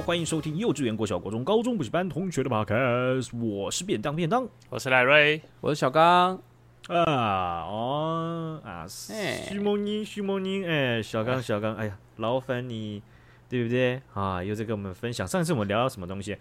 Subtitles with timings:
[0.00, 6.40] 欢迎收听幼稚园、国小、国中、高中补习班同学的 Podcast，我是便当便当，我是赖瑞，我是小刚。
[6.88, 13.02] 啊哦啊，徐梦妮，徐梦妮，哎，小刚，小刚，哎呀，劳烦你，
[13.48, 14.44] 对不对啊？
[14.44, 16.36] 又在跟我们分享，上次我们聊到什么东西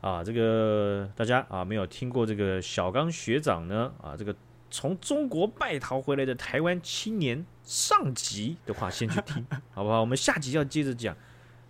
[0.00, 0.24] 啊？
[0.24, 4.34] 这个大家啊没有听过这个小刚学长呢啊，这个
[4.70, 10.00] 从中国败逃回来的台湾青年上集的话，先去听，好不好？
[10.00, 11.14] 我们下集要接着讲。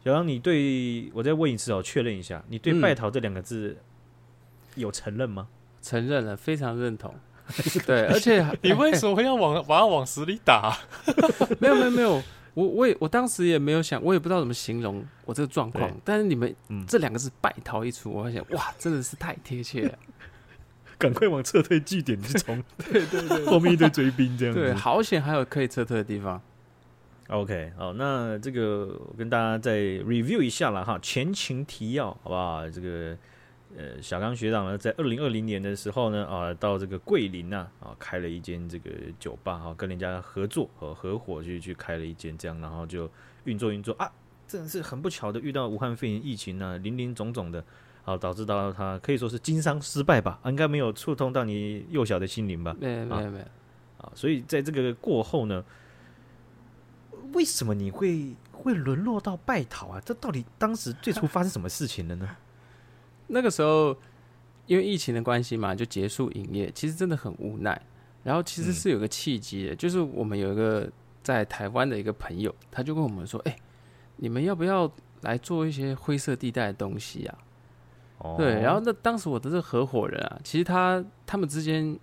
[0.05, 3.79] 小刚，你对我再问一次哦，确认一下，你对“拜逃”这两个字
[4.75, 5.49] 有承认吗？
[5.51, 7.15] 嗯、承认了，非常认同。
[7.87, 10.77] 对，而且 你为什么会要往把它往死里打？
[11.59, 12.23] 没有没有没有，
[12.53, 15.91] 我我也我当时也没有想，我也不知道怎么形容我这个状况。
[16.05, 16.55] 但是你们
[16.87, 19.99] 这两个字“败逃”一出，我发现哇，真的是太贴切了。
[20.99, 22.63] 赶快往撤退据点去冲！
[22.91, 24.61] 对对对，后面一堆追兵这样子。
[24.61, 26.41] 对，好险还有可以撤退的地方。
[27.29, 32.69] OK，好，那这个我跟大家再 review 一下了哈，前情提要，好不好？
[32.69, 33.17] 这个。
[33.77, 43.11] 呃，小刚学长呢，在二零二零年的时候呢，啊，到这个桂林呐，啊，开了一间这个酒吧，哈，跟人家合作和合伙去去开了一间这样，然后就
[43.47, 44.09] 运作运作啊，
[44.47, 47.65] 真的是很不巧的遇到武汉肺炎疫情呢，林林总总的，
[48.05, 52.77] 好，导致到他可以说是经商失败吧，应该没有触动到你幼小的心灵吧？
[52.79, 53.45] 没有没有没有，
[53.99, 55.65] 啊，所以在这个过后呢，
[57.35, 60.01] 为什么你会会沦落到拜讨啊？
[60.05, 62.37] 这到底当时最初发生什么事情了呢？
[63.27, 63.97] 那个时候，
[64.67, 66.71] 因为疫情的关系嘛，就结束营业。
[66.75, 67.81] 其实真的很无奈。
[68.23, 70.91] 然后其实是有个契机的，嗯、就是我们有一个
[71.23, 73.59] 在台湾的一个朋友，他就跟我们说：“哎、欸，
[74.17, 74.91] 你们要不要
[75.21, 77.39] 来做一些灰色地带的东西啊？”
[78.19, 78.63] 哦、对。
[78.63, 81.99] 然后那当时我的这个合伙人啊，其实他他们之间，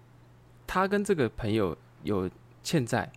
[0.68, 2.30] 他跟这个朋友有
[2.62, 3.12] 欠债，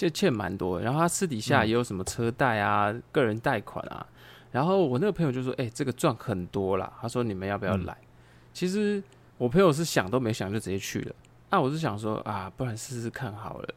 [0.00, 0.80] 就欠蛮多。
[0.80, 4.06] 然后他私底下也有什么车贷啊、嗯、个人贷款啊。
[4.50, 8.06] 然后我那个朋友就说：“哎、欸，这个赚很多啦。”他说：“你们要不要来？”嗯、
[8.54, 9.02] 其实
[9.36, 11.14] 我朋友是想都没想就直接去了。
[11.50, 13.74] 啊，我是想说啊，不然试试看好了。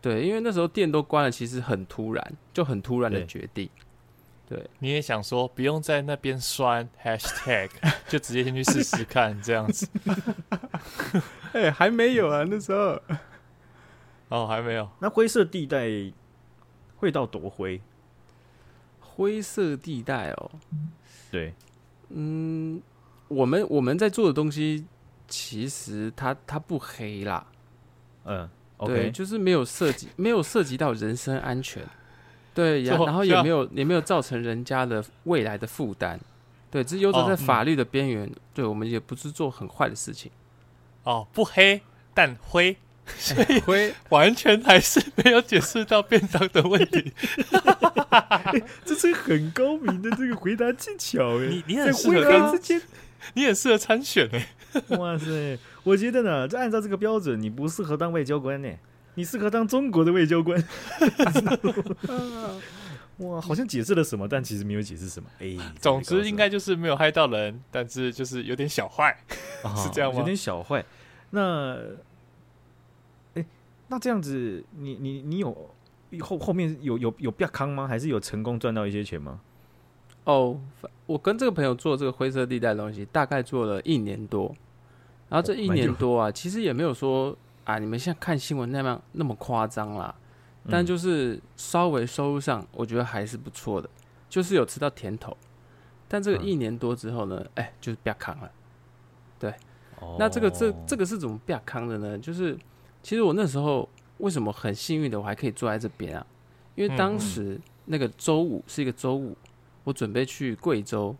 [0.00, 3.68] 对，因为那时候店都关了，其实很突然，就很突然的决定。
[4.48, 7.68] 对，对你也想说不用在那边酸 hashtag，
[8.06, 9.88] 就直接先去试试看这样子。
[11.52, 13.02] 哎、欸，还没有啊，那时候。
[14.28, 14.88] 哦，还没有。
[15.00, 15.88] 那灰色地带
[16.96, 17.80] 会到多灰？
[19.00, 20.50] 灰色地带哦，
[21.30, 21.52] 对，
[22.10, 22.80] 嗯，
[23.26, 24.86] 我们我们在做的东西，
[25.26, 27.44] 其实它它不黑啦，
[28.24, 28.48] 嗯
[28.86, 31.84] 对，就是没有涉及 没有涉及到人身安全，
[32.54, 36.16] 对， 然然后也没有也没有造成人家的未来的负担，
[36.70, 40.30] 对，只是游走在法律的边缘，哦嗯、对我们也不是做很坏的事情，
[41.02, 41.82] 哦，不黑
[42.14, 42.76] 但灰。
[43.16, 47.12] 所以灰完全还是没有解释到便当的问题，
[48.10, 51.46] 欸， 这是很高明的这个回答技巧哎！
[51.46, 52.80] 你你很适合之间，
[53.34, 54.46] 你很适合参选哎！
[54.96, 58.68] 哇塞，我觉得呢，就按照这个标准，你不适合当外交官呢，
[59.14, 60.62] 你适合当中国的外交官。
[63.18, 65.28] 哇，好像解释了什么，但其实没有解释什么。
[65.40, 69.16] 哎，欸，总之应该就是没有害到人，但是就是有点小坏，
[69.76, 70.18] 是这样吗？
[70.20, 70.84] 有点小坏，
[71.30, 71.76] 那。
[73.88, 75.56] 那这样子，你你你有
[76.20, 77.86] 后后面有有有变康吗？
[77.86, 79.40] 还是有成功赚到一些钱吗？
[80.24, 80.60] 哦，
[81.06, 84.54] 我跟这个朋友做这个灰色地带的东西，大概做了一年多。
[85.30, 87.34] 然后这一年多啊，其实也没有说
[87.64, 90.14] 啊，你们现在看新闻那样那么夸张啦。
[90.70, 93.88] 但就是稍微收入上，我觉得还是不错的，
[94.28, 95.34] 就是有吃到甜头。
[96.06, 98.50] 但这个一年多之后呢，哎、欸，就是变康了。
[99.38, 99.54] 对，
[100.18, 102.18] 那这个这这个是怎么变康的呢？
[102.18, 102.54] 就是。
[103.02, 103.88] 其实我那时候
[104.18, 106.26] 为什么很幸运的，我还可以坐在这边啊？
[106.74, 109.36] 因为当时那个周五是一个周五，
[109.84, 111.16] 我准备去贵州，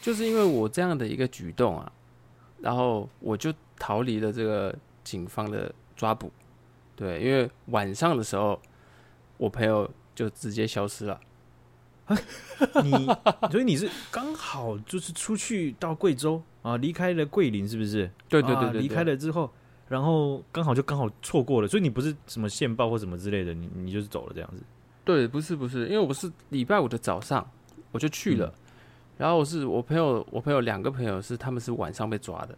[0.00, 1.92] 就是因为我这样的一个举动啊，
[2.60, 4.74] 然后我就逃离了这个
[5.04, 6.30] 警方的抓捕。
[6.96, 8.60] 对，因为晚上的时候，
[9.36, 11.20] 我朋友就直接消失了。
[12.82, 13.06] 你
[13.50, 18.10] 所以你是刚好就是出去到贵州啊，离开了桂林，是不是？
[18.28, 19.50] 对对对对，离开了之后。
[19.92, 24.62] 然后刚好就刚好错过了，所以你不是什么线报或什么之类的，你你就是走了这样子。
[25.04, 27.46] 对，不是不是，因为我是礼拜五的早上
[27.90, 28.60] 我就去了，嗯、
[29.18, 32.56] 然后我是我朋友，我朋友两个朋友是他们是晚上被抓的。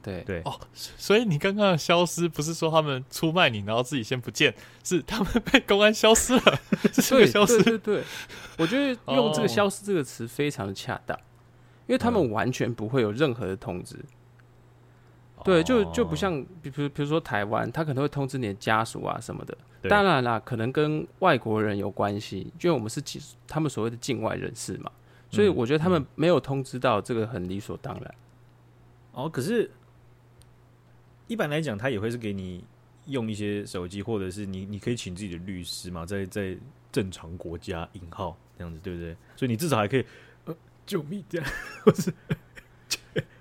[0.00, 4.54] 对对哦，所以你刚刚的消失不是说他们出卖你，然后自己先不见，
[4.84, 6.60] 是他们被公安消失了。
[6.92, 8.04] 这个消失，对对对，
[8.58, 11.18] 我觉得用这个“消失”这个词非常的恰当，
[11.88, 13.98] 因为他们完全不会有任何的通知。
[15.46, 19.56] 对，就就不像，比如比如说台湾，他可能会通知你的家属啊什么的。
[19.88, 24.90] 当然啦，可能跟外国人有关系，因为我们是其他们所谓的境外人士嘛，
[25.30, 28.14] 所以我觉得他们没有通知到这个很理所当然。
[29.12, 29.70] 哦，可是，
[31.28, 32.64] 一般来讲，他也会是给你
[33.06, 36.58] 用一些手机，或者是你你可以请自己的律师嘛，在在
[36.90, 39.16] 正常国家引号这样子，对不对？
[39.36, 40.04] 所以你至少还可以
[40.46, 41.48] 呃救命这样，
[41.84, 42.12] 或是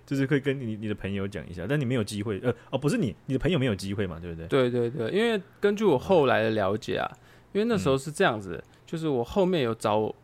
[0.06, 4.48] 就是会跟你你的朋友讲一下，但你没有机会，呃哦，不是你你的朋友没有机会嘛，对不对？
[4.48, 7.10] 对对对，因为根据我后来的了解啊，
[7.54, 10.16] 因为那时候是这样子，嗯、就是我后面有找我。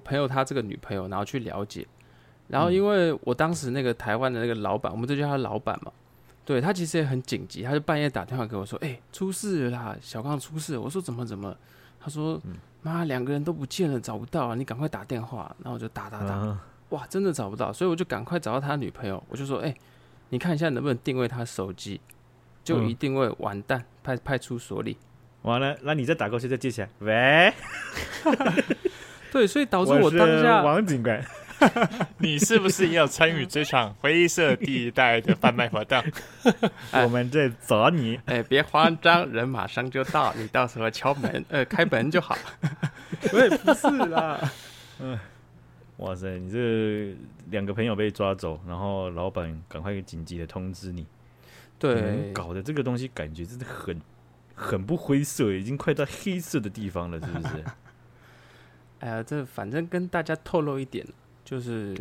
[0.00, 1.86] 朋友他这个女朋友，然后去了解，
[2.48, 5.92] 然后因为我当时那个台湾的那个老板，我们都叫他老板嘛，
[6.44, 11.54] 对，他其实也很紧急，他就半夜打电话给我说：“哎，出事了啦，小刚出事了。”我说：“怎么怎么？”
[12.00, 12.40] 他说
[12.82, 16.58] ：“妈，两个人都不见了，找不到啊，你赶快打电话。”然后我就打打打，
[16.90, 19.74] 哇，真的找不到，所以我就赶快找到他女朋友，我就说：“哎，
[20.30, 22.00] 你看一下能不能定位他手机？”
[22.64, 24.96] 就一定位，完蛋，派派出所里。
[25.42, 27.52] 完了，那你再打过去，再接起来，喂。
[29.32, 31.22] 对，所以导致我当下王警官，
[32.18, 36.02] 你是不是也要参与这场灰色地带的贩卖活动？
[36.92, 42.36] 我们在找你，哎，别慌张，人马上就到，你到时候敲门，呃，开门就好。
[43.32, 44.40] 我也不是啦，
[45.00, 45.18] 嗯，
[45.98, 47.16] 哇塞，你这
[47.50, 51.06] 两个朋友被抓走，然后老板赶快紧急的通知你，
[51.78, 54.00] 对，搞的这个东西感觉真的很
[54.54, 57.64] 很不灰色，已经快到黑色的地方了，是不是？
[59.00, 61.06] 哎呀，这反正跟大家透露一点，
[61.44, 61.96] 就是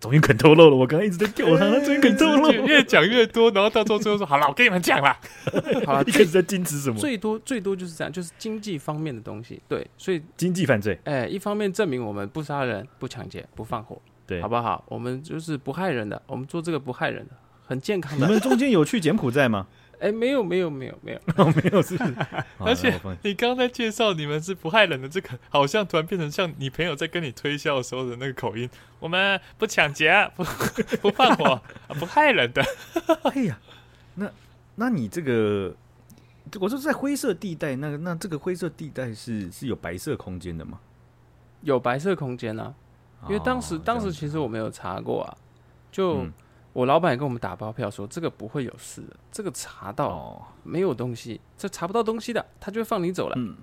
[0.00, 0.76] 终于肯透露了。
[0.76, 5.16] 我刚刚一直在吊他，他终于肯透露，越讲越多，然后到最后最后说：“好了，我跟你们讲了。
[5.84, 6.98] ”好了，一开始在矜持什么？
[6.98, 9.60] 最多最多就是这样，就是经济方面的东西。
[9.68, 10.98] 对，所以经济犯罪。
[11.04, 14.84] 哎，一方面证明我们不杀人、不抢劫、不放火，对，好不好？
[14.88, 17.32] 我们就是不害人的，我们做这个不害人的，
[17.66, 18.26] 很健康的。
[18.26, 19.66] 你们中间有去柬埔寨吗？
[20.00, 21.20] 哎，没有没有没有没有
[21.52, 21.96] 没有是，
[22.58, 28.68] 而且你刚才介绍你们是不害人的，这个好像突然变成像你朋友在跟你推销的时候的那个口音。
[29.00, 30.44] 我们不抢劫，不
[31.02, 31.60] 不放火，
[31.98, 32.62] 不害人的。
[33.24, 33.58] 哎呀，
[34.14, 34.30] 那
[34.76, 35.74] 那你这个，
[36.60, 40.80] 我说在灰色地带，那那这个灰色地带是是有白色空间的吗？
[41.62, 42.72] 有白色空间啊，
[43.28, 45.36] 因为当时当时其实我没有查过啊，
[45.90, 46.26] 就。
[46.78, 53.34] 我老板也跟我们打包票说，这个不会有事的，这个查到没有东西，这查不到东西的，他就会放你走了。
[53.36, 53.56] 嗯，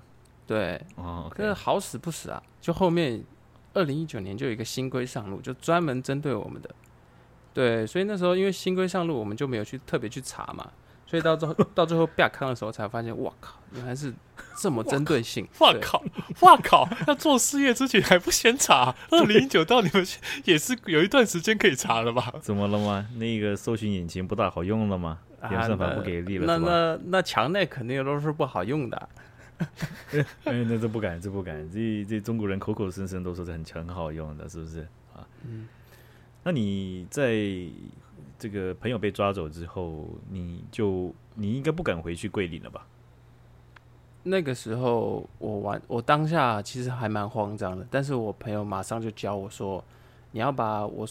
[0.45, 3.23] 对，哦，可是好死不死啊，就后面
[3.73, 6.69] 二零一九年就有一个新规上路，就专门针对我们的。
[7.53, 10.69] 对，所以那时候因为新规上路，我们就没有去特别去查嘛。
[11.07, 14.13] 所以到最后， 到最后被康的时候，才发现，哇靠，原来是
[14.59, 15.47] 这么针对性！
[15.59, 16.03] 哇靠，
[16.41, 18.95] 哇靠，要做事业之前还不先查？
[19.11, 20.05] 二零一九到你们
[20.45, 22.33] 也是有一段时间可以查了吧？
[22.41, 23.07] 怎么了吗？
[23.17, 25.19] 那个搜寻引擎不大好用了吗？
[25.51, 26.45] 演算法不给力了？
[26.47, 29.09] 那那那墙内肯定都是不好用的。
[30.43, 34.81] 哎，那这不敢，这不敢，这这中国人口口声声都说是很很好用的，是不是
[35.13, 35.21] 啊？
[35.45, 35.67] 嗯，
[36.43, 37.31] 那你在？
[38.37, 42.85] 这个朋友被抓走之后，你就你应该不敢回去桂林了吧？
[44.23, 49.83] 那个时候我玩，我当下其实还蛮慌张的，但是我朋友马上就教我说，
[50.31, 51.07] 你要把我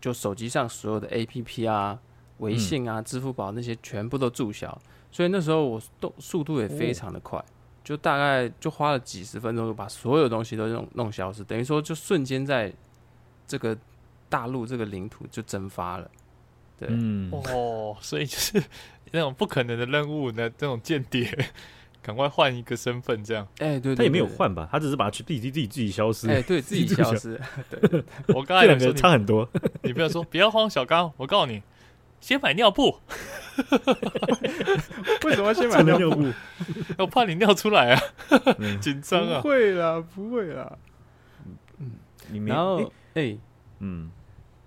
[0.00, 1.98] 就手机上所有的 APP 啊、
[2.38, 4.76] 微信啊、支付宝那些全部都注销，
[5.10, 7.42] 所以那时候我动速度也非常的快，
[7.82, 12.72] 就大概就花了几十分钟就把所有东西都弄弄消失，等于说就瞬间在
[13.46, 13.76] 这个
[14.28, 16.10] 大陆这个领土就蒸发了。
[16.88, 18.62] 嗯哦，所以就是
[19.12, 21.28] 那种不可能的任务的这种间谍，
[22.00, 23.46] 赶快换一个身份这样。
[23.58, 26.28] 哎、欸，对，他也没有换吧，他只是把自己自己自己消失。
[26.28, 27.40] 哎、欸，对自己消失。
[27.70, 28.02] 对，
[28.34, 29.48] 我刚才两个差很多。
[29.82, 31.62] 你不要说，不要慌，小刚，我告诉你，
[32.20, 32.98] 先买尿布。
[35.24, 36.26] 为什么先买尿布？
[36.98, 38.02] 我怕你尿出来啊，
[38.80, 39.40] 紧张啊。
[39.40, 40.78] 不会啦，不会啦。
[41.78, 41.92] 嗯，
[42.30, 42.82] 你没然后
[43.14, 43.38] 哎，欸、
[43.80, 44.10] 嗯。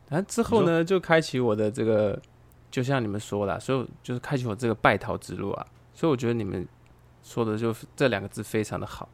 [0.09, 2.21] 然后之后呢，就开启我的这个，
[2.69, 5.65] 就像你们说的，所以就是开启我这个败逃之路啊。
[5.93, 6.67] 所以我觉得你们
[7.23, 9.09] 说的就这两个字非常的好。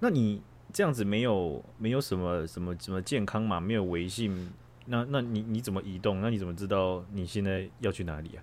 [0.00, 0.42] 那你
[0.72, 4.50] 这样子没有没有什么什么什么健康嘛，没有微信，
[4.86, 6.20] 那那你你怎么移动？
[6.20, 8.42] 那你怎么知道你现在要去哪里啊？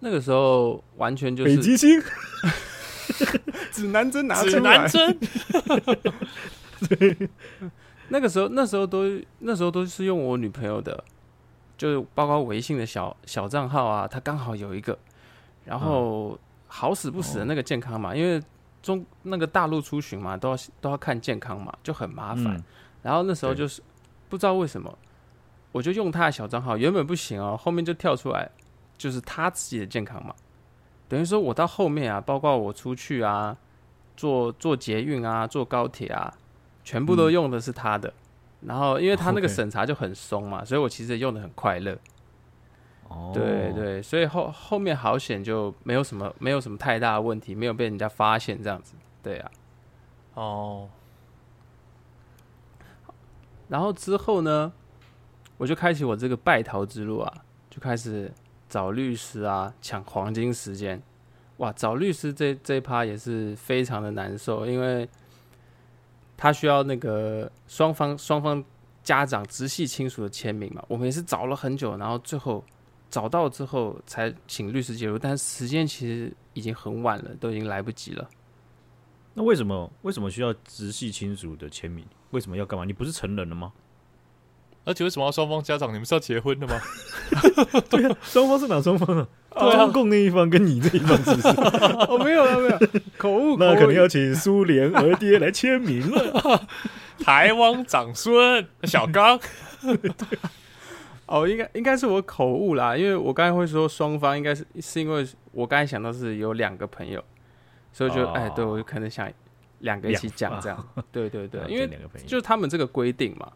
[0.00, 2.02] 那个时候完全就是北极星，
[3.70, 5.18] 指南针拿指南针，
[6.90, 7.28] 对。
[8.12, 9.04] 那个时候，那时候都
[9.38, 11.02] 那时候都是用我女朋友的，
[11.78, 14.98] 就是包括微信的小小账号啊，她刚好有一个，
[15.64, 16.38] 然后
[16.68, 18.38] 好死不死的那个健康码，因为
[18.82, 22.62] 中那个大陆出巡嘛，都要都要看健康码，就很麻烦。
[23.02, 23.82] 然后那时候就是
[24.28, 24.98] 不知道为什么，
[25.72, 28.50] 我就用她的小账号，原本不行哦，后面就跳出来
[28.98, 30.34] 就是她自己的健康码，
[31.08, 33.56] 等于说我到后面啊，包括我出去啊，
[34.18, 36.34] 坐坐捷运啊，坐高铁啊。
[36.84, 38.12] 全部都用的是他的，
[38.62, 41.96] 然后因为他那个审查就很松嘛，所以我其实用的很快乐。
[43.08, 48.94] 哦，对对，所以后后面好险就没有什么没有什么太大的问题，没有被人家发现这样子。
[49.22, 49.50] 对啊，
[50.34, 50.88] 哦。
[53.68, 54.72] 然后之后呢，
[55.56, 57.32] 我就开启我这个败逃之路啊，
[57.70, 58.32] 就开始
[58.68, 61.02] 找律师啊，抢黄金时间。
[61.58, 65.08] 哇，找律师这这一趴也是非常的难受，因为
[66.42, 68.64] 他需要那个双方双方
[69.04, 70.84] 家长直系亲属的签名嘛。
[70.88, 72.64] 我们也是找了很久，然后最后
[73.08, 78.28] 找到之后才请律师介入，但时间其实已经很晚了，都已经来不及了。
[79.34, 82.04] 那为什么为什么需要直系亲属的签名？
[82.32, 82.84] 为什么要干嘛？
[82.84, 83.72] 你不是成人了吗？
[84.84, 85.88] 而且为什么要双方家长？
[85.90, 86.80] 你们是要结婚的吗？
[87.88, 89.26] 对啊，双方是哪双方啊？
[89.54, 91.48] 中共那一方跟你这一方是不是？
[92.08, 93.56] 哦，没有了，没有口误。
[93.58, 96.66] 那肯定要请苏联儿爹来签名了。
[97.20, 99.38] 台湾长孙小刚。
[101.26, 107.22] 哦，应该应该是我口误啦，因为我刚才会说双方，应该是是因为我刚才想到是有两个朋友，
[107.92, 109.30] 所以就哎，对我就可能想
[109.80, 110.88] 两个一起讲这样。
[111.12, 111.88] 对对对，因为
[112.26, 113.52] 就是他们这个规定嘛。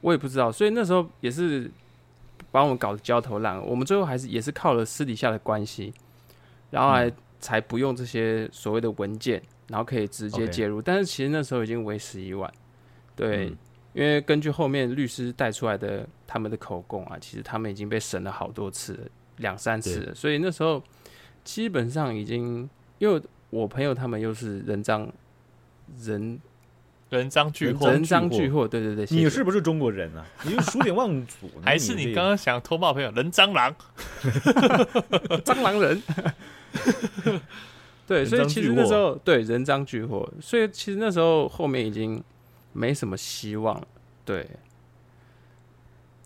[0.00, 1.70] 我也不知道，所以那时候也是
[2.52, 3.62] 把我们搞得焦头烂额。
[3.62, 5.92] 我们最后还是也是靠了私底下的关系，
[6.70, 7.10] 然后还
[7.40, 10.80] 才不用这些所谓的文件，然后可以直接介入。
[10.80, 12.52] 但是其实那时候已经为时已晚，
[13.16, 13.46] 对，
[13.94, 20.82] 因为根据后面律师带出来的他们的口供啊，其实他们已经被审了好多次了，两三次了，所以那时候
[21.42, 25.10] 基本上已经，因为我朋友他们又是人赃
[25.98, 26.38] 人。
[27.08, 30.26] 人赃俱获，人赃俱获，对对对，你是不是中国人啊？
[30.44, 33.74] 你就数典忘祖， 还是你刚刚想偷骂朋友人蟑螂？
[35.44, 36.02] 蟑螂人，
[38.06, 42.22] 对，所以其实那时候对人赃俱获，所以其实那时候后面已经
[42.72, 43.86] 没什么希望了，
[44.24, 44.48] 对。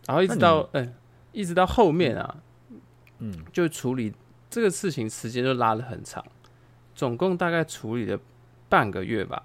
[0.07, 0.95] 然后一直到嗯，
[1.33, 2.37] 一直到后面啊，
[3.19, 4.13] 嗯，就处理
[4.49, 6.25] 这个事情时间就拉了很长，
[6.95, 8.19] 总共大概处理了
[8.69, 9.43] 半个月吧。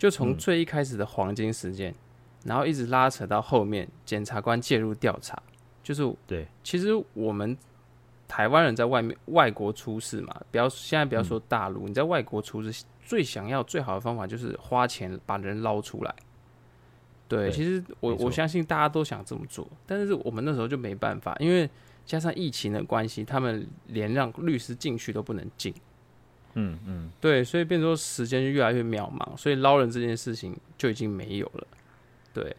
[0.00, 1.94] 就从最一开始的黄金时间，嗯，
[2.46, 5.40] 然后一直拉扯到后面检察官介入调查，
[5.82, 7.54] 就是对，其实我们
[8.26, 16.14] 台湾人在外面外国出事嘛，不要现在不要说大陆，嗯，你在外国出事，最想要最好的方法就是花钱把人捞出来。
[17.28, 21.68] 对，对其实我我相信大家都想这么做，但是我们那时候就没办法，因为
[22.06, 25.74] 加上疫情的关系，他们连让律师进去都不能进。
[26.54, 31.66] 嗯嗯，对，所以变成说时间就越来越渺茫，所以捞人这件事情就已经没有了，
[32.32, 32.54] 对。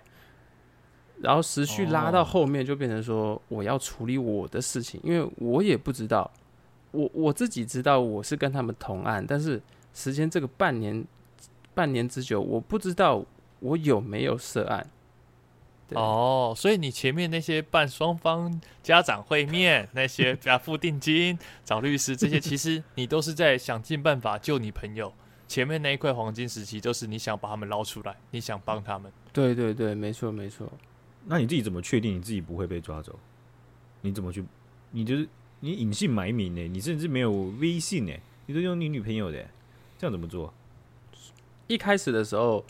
[1.21, 6.31] 然后时序拉到后面就变成说我要处理我的事情，因为我也不知道，
[6.91, 9.62] 我我自己知道我是跟他们同案，但是
[9.93, 11.05] 时间这个半年
[11.75, 13.24] 半年之久，我不知道
[13.60, 14.89] 我有没有涉案。
[15.95, 25.13] 哦，所以你前面那些办双方家长会面，那些 要付定金、找律师这些，其实你都是在想尽办法救你朋友。
[25.48, 29.12] 前面那一块黄金时期，就是你想把他们捞出来，你想帮他们。
[29.33, 30.71] 对对对，没错没错。
[31.25, 33.19] 那你自己怎么确定你自己不会被抓走？
[34.01, 34.43] 你怎么去？
[34.91, 35.27] 你就是
[35.60, 36.67] 你隐姓埋名呢？
[36.67, 38.13] 你甚至没有微信呢？
[38.45, 39.45] 你都用你女朋友的，
[39.98, 40.53] 这样怎么做？
[41.67, 42.65] 一开始的时候。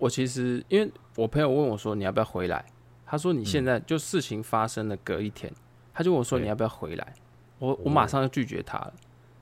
[0.00, 2.64] 我其实，因为我朋友问我说：“你要不要回来？”
[3.04, 5.52] 他说：“你现在就事情发生了，隔一天，
[5.92, 7.14] 他就问我说：‘你要不要回来？’
[7.58, 8.94] 我我马上就拒绝他了。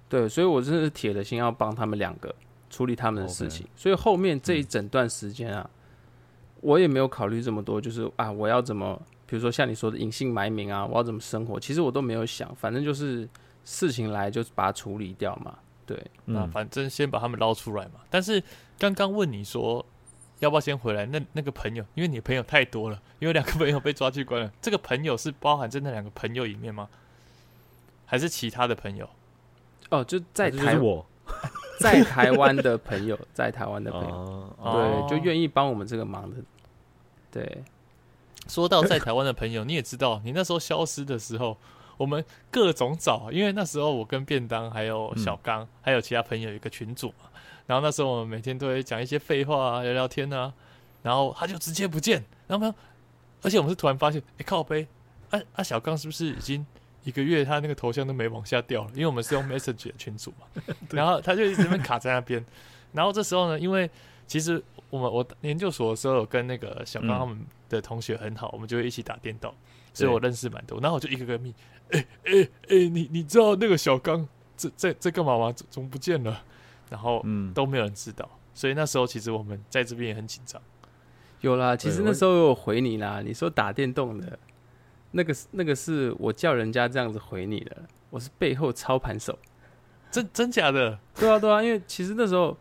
[0.08, 2.34] 对，所以我真的是铁了心要帮他们两个
[2.68, 3.64] 处理他们的事情。
[3.76, 5.70] 所以后面这一整段时间啊，
[6.60, 11.60] 我也没有考虑这么多，就是啊，我要怎么，比如说像你说的隐姓埋名啊，我要怎么生活？
[11.60, 13.28] 其实我都没有想，反正就是
[13.64, 15.56] 事情来就把它处理掉嘛。
[15.86, 18.00] 对，那反正先把他们捞出来嘛。
[18.10, 18.42] 但是
[18.76, 19.86] 刚刚问你说。
[20.40, 21.04] 要不要先回来？
[21.06, 24.52] 那那个朋友，因为你朋友太多了，因为两个朋友被抓去关了。
[24.60, 26.88] 这个朋友是包含在那两个朋友里面吗？
[28.06, 29.08] 还是其他的朋友？
[29.90, 31.04] 哦，就在台我，
[31.80, 36.36] 在台湾的朋友，在台湾的朋友，哦、对，就愿意帮我们这个忙的。
[37.30, 37.64] 对，
[38.46, 41.56] 说到在台湾的朋友，你也知道，你那时候消失的时候，
[41.96, 47.27] 我们各种找，因为那时候我跟便当还有小刚、嗯、还有其他朋友有一个群组嘛。
[47.68, 50.50] 然后那时候我们每天都会讲一些废话啊，聊聊天啊，
[51.02, 52.74] 然后他就直接不见，然后
[53.42, 54.88] 而且我们是突然发现，哎靠背，
[55.28, 56.64] 啊啊小刚是不是已经
[57.04, 58.90] 一个月他那个头像都没往下掉了？
[58.94, 62.42] 因为我们是用 Message 的群组嘛，然后他就一直被卡在那边。
[62.92, 63.88] 然后这时候呢，因为
[64.26, 69.54] 其实我们我研究所的时候有跟那个小刚他们的同学很好，嗯、我们就会一起打电动，
[69.92, 70.80] 所以我认识蛮多。
[70.80, 71.54] 然后我就一个个密，
[71.90, 75.52] 哎哎哎，你你知道那个小刚在在在干嘛吗？
[75.52, 76.42] 怎怎么不见了？
[76.90, 80.60] 然后，嗯，都没有人知道，嗯，所以那时候其实我们在这边也很紧张。
[81.40, 83.22] 有啦，其实那时候我有回你啦。
[83.24, 84.38] 你说打电动的，
[85.12, 89.38] 那个那个是我叫人家这样子回你的，我是背后操盘手，
[90.10, 90.98] 真真假的？
[91.14, 92.56] 对啊对啊，因为其实那时候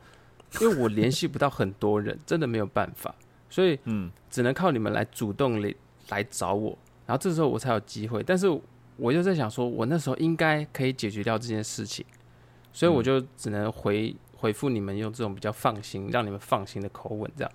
[0.62, 3.16] 因为我联系不到很多人，真的没有办法，
[3.50, 5.74] 所以嗯，只能靠你们来主动来
[6.10, 8.22] 来找我，然后这时候我才有机会。
[8.22, 8.48] 但是
[8.98, 12.06] 我就在想说，我那时候应该可以解决掉这件事情，
[12.78, 17.52] 所以我就只能回回复你们，用这种比较放心、让你们放心的口吻这样。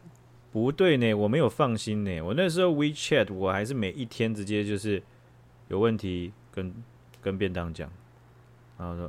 [0.50, 2.20] 不对呢，我没有放心呢。
[2.20, 5.00] 我那时候 WeChat 我还是每一天直接就是
[5.68, 6.74] 有问题跟
[7.20, 7.88] 跟便当讲，
[8.76, 9.08] 然后说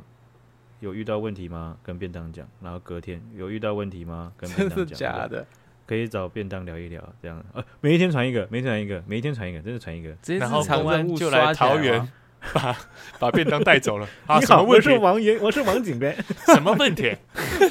[0.82, 1.76] 有遇到问题吗？
[1.82, 4.32] 跟便当讲，然后隔天有遇到问题吗？
[4.38, 5.48] 跟便当讲， 真的假的？
[5.88, 12.08] 可以找便当聊一聊，这样呃，每一天传一个，每天传一个，每一天传一个，真的传一个，然后公安就来桃园。
[12.54, 12.76] 把
[13.20, 14.08] 把便当带走了。
[14.40, 16.14] 你好，我是王爷，我是王警官。
[16.48, 17.16] 什么问题？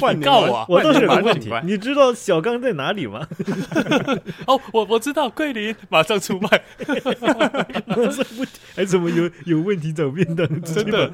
[0.01, 1.51] 换告我，我倒是有个问题。
[1.65, 3.27] 你知道小刚在哪里吗？
[4.47, 6.49] 哦，我我知道，桂林马上出卖。
[7.87, 10.47] 马上不，还怎么有有问题找便当？
[10.63, 11.13] 真的，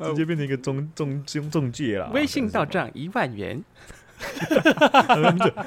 [0.00, 2.10] 直接变成一个中中中中介了。
[2.12, 3.62] 微信到账一万元。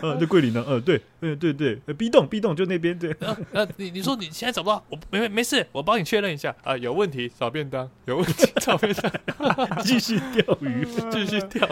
[0.01, 3.15] 呃，在桂林呢，呃，对，嗯，对对，B 栋 B 栋就那边，对，
[3.53, 9.11] 呃，你你说你现在找不到，我没没事，我帮你确认一下啊，有问题找便当，有问题找便当，
[9.83, 11.67] 继续钓鱼， 继续钓。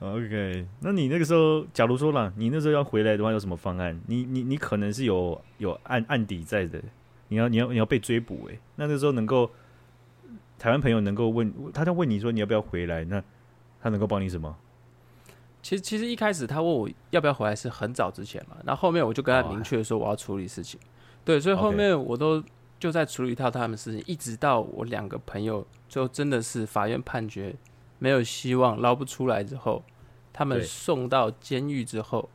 [0.00, 4.00] OK，那你那个时候，假如说了，你那时候要回来的话，有什么方案？
[4.06, 6.82] 你你你可能是有有案案底在的，
[7.28, 9.50] 你要你要你要被追捕哎，那那时候能够
[10.58, 13.22] 台湾朋友能够问他，在问你说你要不要回来那？
[13.82, 14.56] 他能够帮你什么？
[15.60, 20.86] 其实，其实一开始他问我要不要回来是很早之前嘛，然后后面我就跟他明确说我要处理事情，哦、
[21.24, 22.42] 对，所以后面我都
[22.80, 27.54] 就在处理一套他们的事情一直到我两个朋友最后真的是法院判决
[27.98, 29.84] 没有希望捞不出来之后，
[30.32, 32.28] 他们送到监狱之后，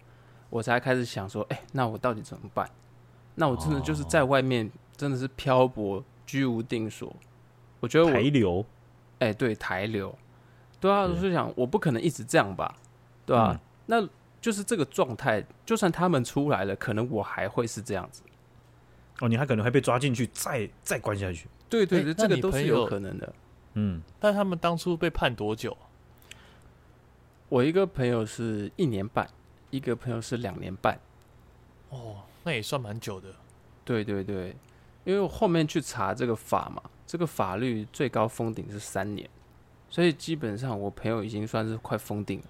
[0.49, 2.69] 我才开始想说，哎、欸，那我到底怎么办？
[3.35, 7.13] 那我真的就是在外面真的是漂泊，居无定所。
[7.81, 8.65] 我觉得我台流，
[9.19, 10.17] 哎、欸，对，台流。
[10.79, 12.75] 对啊，我是想，我不可能一直这样吧，
[13.25, 13.59] 对吧、啊嗯？
[13.87, 14.09] 那
[14.39, 18.21] 就是这个状态，就算他们出来了，可能我还会是这样子。
[19.19, 21.47] 哦，你还可能会被抓进去，再再关下去。
[21.67, 23.33] 对对对，这个都是有可能的。
[23.73, 25.75] 嗯，但他们当初被判多久？
[27.49, 29.27] 我一个朋友是一年半，
[29.71, 30.99] 一个朋友是两年半。
[31.89, 33.29] 哦，那也算蛮久的。
[33.83, 34.55] 对对对，
[35.03, 39.27] 因为我后面去查这个法嘛，这个法律最高封顶是三年。
[39.89, 42.45] 所以基本上，我朋友已经算是快封顶了。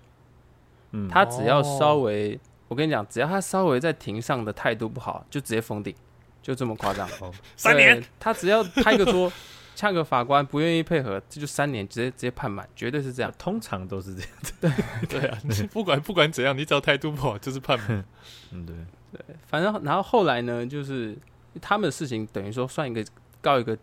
[0.91, 5.93] 嗯，他只要稍微，哦、我跟你讲，只要他稍微在庭上的态度不好，就直接封顶，
[6.41, 7.07] 就这么夸张。
[7.21, 9.31] 哦，三年，他只要拍个桌，
[9.75, 13.31] 呛个法官不愿意配合，这就三年，直接直接判满，绝对是这样。
[13.37, 14.53] 通常都是这样子。
[14.61, 14.71] 对
[15.19, 18.03] 对啊，你不管不管怎样，你只要态度不好，就是判满。
[18.51, 18.75] 嗯，对
[19.11, 21.15] 对，反正然后后来呢，就是
[21.61, 23.05] 他们的事情等于说算一个
[23.41, 23.77] 告一个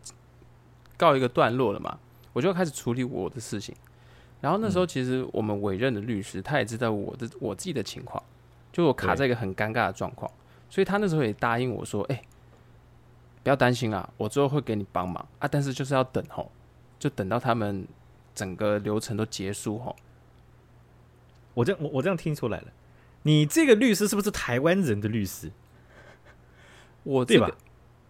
[0.97, 1.99] 告一个段落了嘛。
[2.35, 3.75] 我就开始处理我的事情，
[4.43, 8.23] 然后那时候其实我们委任的律师，他也知道我的我自己的情况，
[8.71, 10.31] 就我卡在一个很尴尬的状况，
[10.69, 12.23] 所以他那时候也答应我说：“哎，
[13.43, 16.51] 不要担心啊，我之后会给你帮忙啊，但是就是要等吼，
[16.99, 17.87] 就等到他们
[18.35, 19.97] 整个流程都结束吼。”
[21.55, 22.67] 我这样我我这样听出来了，
[23.23, 25.53] 你这个律师是不是台湾人的律师？
[27.05, 27.57] 我这个，对吧？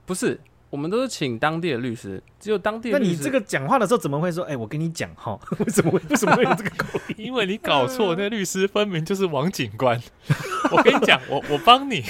[0.06, 0.40] 不是。
[0.74, 3.10] 我们都是请当地的律师，只有当地的律师。
[3.12, 4.42] 那你这个讲话的时候怎么会说？
[4.42, 7.14] 哎、欸，我跟你讲哈， 为什么会为什么会有这个口音？
[7.26, 10.02] 因为你搞错，那个、律师分明就是王警官。
[10.72, 12.02] 我跟你讲，我我帮你，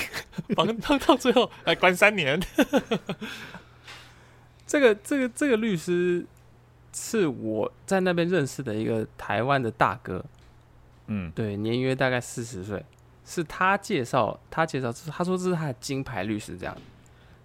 [0.56, 2.40] 帮到到最后来关三年。
[4.66, 6.24] 这个这个这个律师
[6.94, 10.24] 是我在那边认识的一个台湾的大哥，
[11.08, 12.82] 嗯，对，年约大概四十岁，
[13.26, 16.74] 是他介绍，他介绍，他说这是他的金牌律师，这样。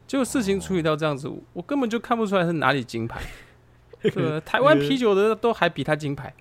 [0.10, 3.22] 结果事情处理到这样子，我根本就看不出来是哪里金牌。
[4.02, 6.34] 对，台湾啤酒的都还比他金牌。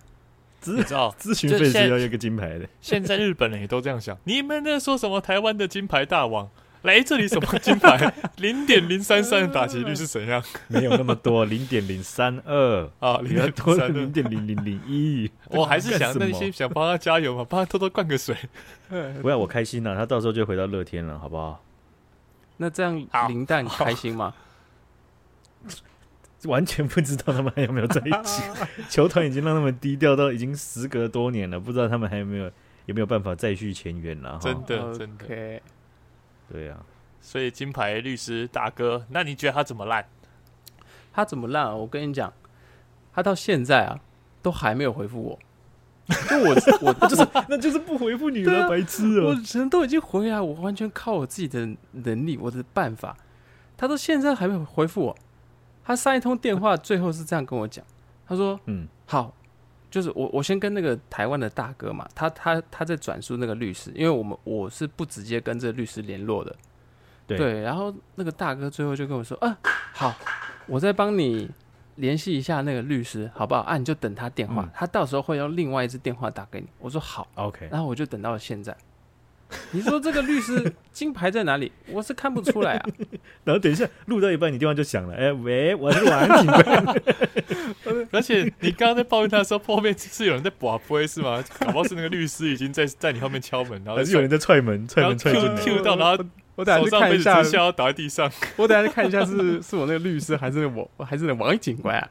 [0.65, 2.67] 你知道咨询费是要一个金牌的。
[2.81, 4.17] 现在日本人也都这样想。
[4.25, 6.49] 你们在说什么台湾的金牌大王？
[6.83, 8.11] 来这里什么金牌？
[8.39, 10.43] 零点零三三的打击率是怎样？
[10.69, 15.31] 没有那么多，零点零三二 啊，零点多零点零零零一。
[15.51, 18.35] 我还是想那些想帮他加油嘛，帮他偷偷灌个水。
[19.21, 21.63] 不要我开心了，他到时候就回到乐天了，好不好？
[22.59, 22.95] 那这样
[23.29, 24.35] 林蛋开心吗？
[26.45, 28.45] 完全不知道他们还有没有在一起。
[28.89, 32.45] 球团已经让他们低调到已经时隔多年了，不知道他们还有没有
[32.87, 34.39] 有没有办法再续前缘了。
[34.41, 35.61] 真的，真的，
[36.53, 36.77] 对呀。
[37.21, 40.07] 所以金牌律师大哥，那你觉得他怎么烂？
[41.13, 41.65] 他怎么烂？
[41.65, 42.33] 啊我跟你讲，
[43.13, 43.99] 他到现在啊
[44.41, 45.39] 都还没有回复我。
[46.29, 53.17] 就我我 就是那就是不回复你了，啊、白痴哦、我人都已经回来，我完全靠我自己的能力，我的办法。
[53.77, 55.17] 他到现在还没有回复我。
[55.85, 57.85] 他上一通电话最后是这样跟我讲，
[58.27, 59.35] 他说：“嗯，好，
[59.91, 66.57] 就是我我先跟那个台湾的大哥嘛，他他他在转述那个律师，因为我们我是不直接跟这个律师联络的，
[67.27, 67.61] 对，对。
[67.61, 69.59] 然后那个大哥最后就跟我说：‘啊，
[69.93, 70.15] 好，
[70.67, 71.51] 我再帮你。’”
[71.99, 73.61] 联系一下那个律师，好不好？
[73.61, 76.67] 啊，你就等他电话，嗯、他到时候会用另外一支电话打给你。
[76.79, 77.69] 我说好，OK。
[77.71, 78.77] 然后我就等到了现在。
[79.71, 81.73] 你说这个律师金牌在哪里？
[81.91, 82.87] 我是看不出来啊。
[83.45, 85.15] 然后等一下录到一半，你电话就响了。
[85.15, 88.07] 哎、欸，喂，我是王警官。
[88.13, 91.43] 而且你刚刚在抱怨他的时候，后面是有人在拔杯是吗？
[91.61, 95.61] 搞不好是那个律师已经在在你后面敲门，然后还是有人在踹门，踹门踹进来。
[95.63, 96.25] Q 到，然后。
[96.59, 98.29] 我等下去看一下，倒在地上。
[98.57, 102.11] 我等下去看一下是，是是我那个律师，还是我，还是那王警官啊？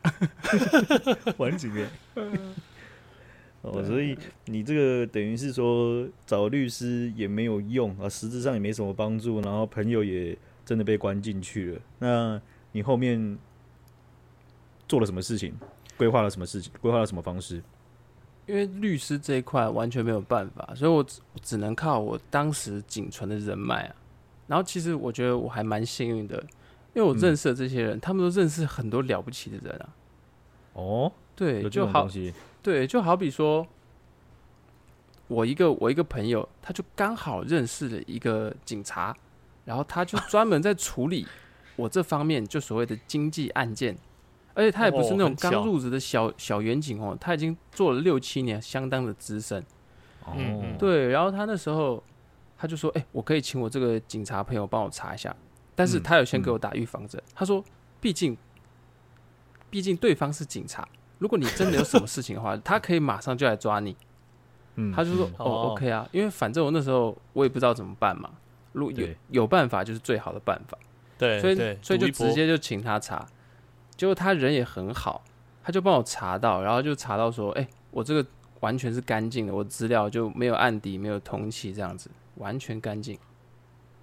[1.36, 1.86] 王警官。
[3.64, 11.82] 哦，所以你这个等于是说找律师也没有用啊，实质上也没什么帮助，然后朋友也真的被关进去了。
[12.00, 13.38] 那你后面
[14.88, 15.54] 做了什么事情？
[15.98, 16.72] 规划了什么事情？
[16.80, 17.62] 规划了什么方式？
[18.46, 23.96] 因为律师这一块完全没有办法，所以我只只能靠我当时仅存的人脉啊。
[24.48, 26.42] 然后其实我觉得我还蛮幸运的，
[26.94, 29.90] 因为我认识的这些人，嗯、他们都认识很多了不起的人啊。
[30.74, 32.08] 哦，对，就好，
[32.62, 33.68] 对，就好比说，
[35.28, 39.14] 我一个我一个朋友，他就刚好认识了一个警察，
[39.66, 41.28] 然后他就专门在处理
[41.76, 43.98] 我这方面就所谓的经济案件，
[44.54, 49.62] 而且他也不是那种刚入职的小小员警哦，他已经做了六七年，相当的资深。
[50.24, 50.36] 哦，
[50.80, 52.02] 对，然后他那时候。
[52.58, 55.36] 他就说：“哎、欸，我可以请我这个警察朋友帮我查一下，
[55.76, 57.22] 但是他有先给我打预防针。
[57.22, 57.64] 嗯嗯、他说，
[58.02, 58.36] 毕竟，
[59.70, 60.88] 毕竟对方是警察，
[61.20, 63.96] 如果你真的有什么事情的话， 他可以马上就来抓你。
[64.76, 68.30] 嗯，他就说：嗯、哦，OK 啊，因为反正我那时候我也不知道怎么办嘛，
[68.74, 70.78] 如果有有办法就是最好的办法。
[71.18, 73.26] 对，所以所以就直接就请他查，
[73.96, 75.24] 结果他人也很好，
[75.64, 78.24] 他就帮我查到，然后就查到说：哎、欸，我这个
[78.60, 83.18] 完全是干净的，我资料就没有案底，没有通气这样子。”完全干净，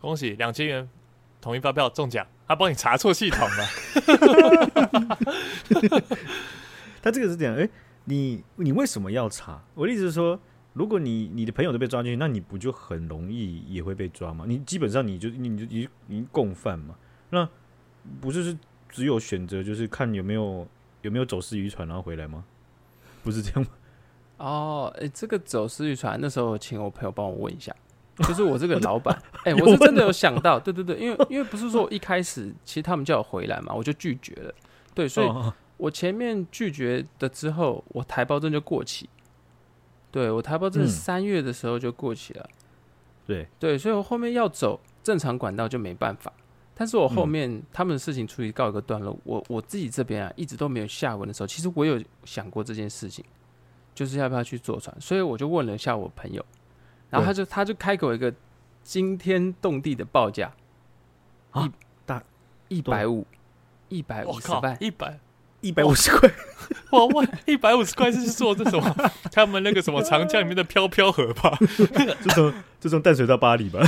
[0.01, 0.89] 恭喜两千元
[1.41, 3.67] 统一发票中奖，他帮你查错系统了。
[7.03, 7.71] 他这个是这样，哎、欸，
[8.05, 9.63] 你你为什么要查？
[9.75, 10.41] 我的意思是说，
[10.73, 14.45] 如果你你的朋友都被抓进去，那你不就很容易也会被抓吗？
[14.49, 16.95] 你基本上你就你就你你共犯嘛，
[17.31, 17.49] 那
[18.21, 18.57] 不就是
[18.89, 20.67] 只有选择就是看有没有
[21.03, 22.45] 有没有走私渔船然后回来吗？
[23.23, 23.69] 不是这样吗？
[24.39, 27.75] 哦，哎、欸，这个走私渔船那时候请我朋友帮我问一下。
[28.19, 34.55] 就是我这个老板， 哎、欸，我是真的有想到，对对对，因为因为不是说我一开始其实他们叫我回来嘛，我就拒绝了，
[34.95, 35.29] 对，所以
[35.77, 39.09] 我前面拒绝的之后，我台胞证就过期，
[40.13, 42.55] 对我台胞证三月的时候就过期了，嗯、
[43.27, 43.49] 对。
[43.59, 46.33] 对，所以我后面要走正常管道就没办法，
[46.75, 53.25] 但是我后面他们的事情处理告一个段落，我我自己这边啊一直都没有下文的时候，其实我有想过这件事情，
[53.93, 56.45] 就是要不要去坐船，所以我就问了一下我朋友。
[57.15, 58.35] 然后他就他就开口一个
[58.83, 60.53] 惊天动地的报价，
[61.55, 61.71] 一
[62.05, 62.23] 大
[62.69, 63.25] 一百五，
[63.89, 65.21] 一百五十万，一百
[65.61, 66.29] 一百五十块，
[66.91, 68.95] 哇问一百五十块是做这什么？
[69.31, 71.57] 他们那个什么长江里面的飘飘河吧？
[72.23, 73.81] 就从就从淡水到巴黎吧？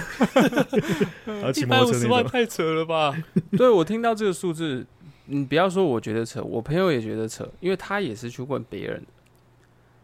[1.55, 3.12] 一百五十万太扯了吧？
[3.59, 4.87] 对，我听到这个数字，
[5.25, 9.05] 你不要说我觉得扯，我朋友也觉得扯，因为他也是去问别人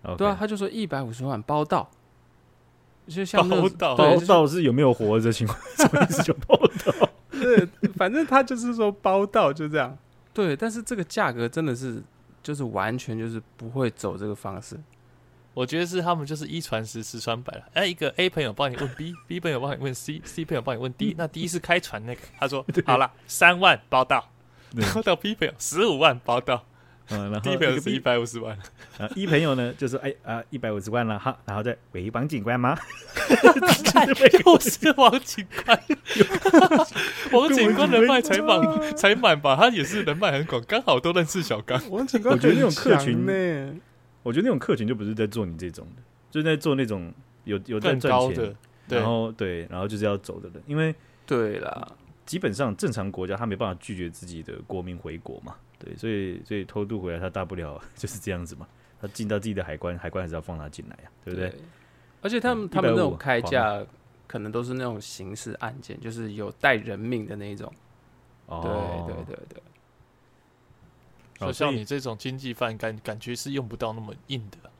[0.02, 1.88] 的，对啊，他就说一百五十万包到。
[3.06, 6.22] 就像报道，报道是有没有活着情况， 什么意思？
[6.22, 9.96] 就报道，对，反正他就是说报道就这样。
[10.32, 12.02] 对，但是这个价格真的是，
[12.42, 14.78] 就是完全就是不会走这个方式。
[15.54, 17.64] 我觉得是他们就是一传十，十传百了。
[17.74, 24.30] 哎，一个 A 朋友帮你问 B，B 朋友帮你问 C，C 朋友帮你问 D，那 D 是开船那个，他说 好了，三万报到，
[24.74, 26.64] 然后到 B 朋友十五万报到。
[27.08, 28.56] 嗯，然后第一朋友是一百五十万，
[28.98, 32.78] 啊，一朋友呢就是哎啊一百五十万了哈，然后再喂王警官吗？
[34.44, 35.82] 又是王警官，
[37.32, 39.56] 王警官人脉才满才满吧？
[39.56, 41.80] 他也是人脉很广，刚好都认识小刚。
[41.90, 43.74] 王警官，我觉得那种客群呢，
[44.22, 47.12] 我觉得那种客群就不是在做你这种的，就是在做那种
[47.44, 48.54] 有有在赚钱的，
[48.96, 50.94] 然后对，然后就是要走的人，因为
[51.26, 51.86] 对啦，
[52.24, 55.56] 基本上正常国家他没办法拒绝自己的国民回国嘛。
[55.84, 58.66] 对，所以所以偷渡回来，他大不了 就是这样子嘛。
[59.00, 61.48] 他进到自己的海关，海关还是要放他进来呀，对不对？
[61.50, 61.60] 对，
[62.20, 63.84] 而且他们、嗯、他们那种开价，
[64.28, 67.72] 可能都是那种刑事案件，就是有带人命的那一种。
[68.46, 69.62] 哦，对对对对。
[71.46, 74.70] 就像你这种经济犯，感感觉是用不到那么硬的。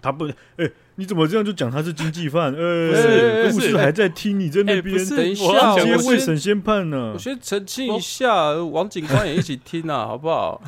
[0.00, 2.52] 他不，哎、欸，你怎么这样就讲他是经济犯？
[2.54, 5.16] 呃、欸，不是，不是还在听你在那边、欸？
[5.16, 7.10] 等一下，直接未审先判呢、啊。
[7.14, 10.60] 我先澄清一下，王警官也一起听啊， 好不好？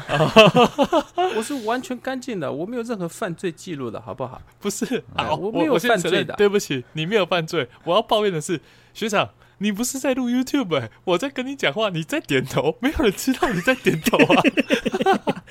[1.36, 4.40] 我是完全干净的，我没有任何犯罪记录的，好不好？
[4.60, 6.34] 不是啊，我没有犯罪的。
[6.34, 7.68] 对不起，你没有犯罪。
[7.84, 8.60] 我要抱怨的是，
[8.92, 9.28] 学长，
[9.62, 14.42] 你不是在录 YouTube，、欸、我在跟你讲话，你在点头， 没有人知道你在点头啊。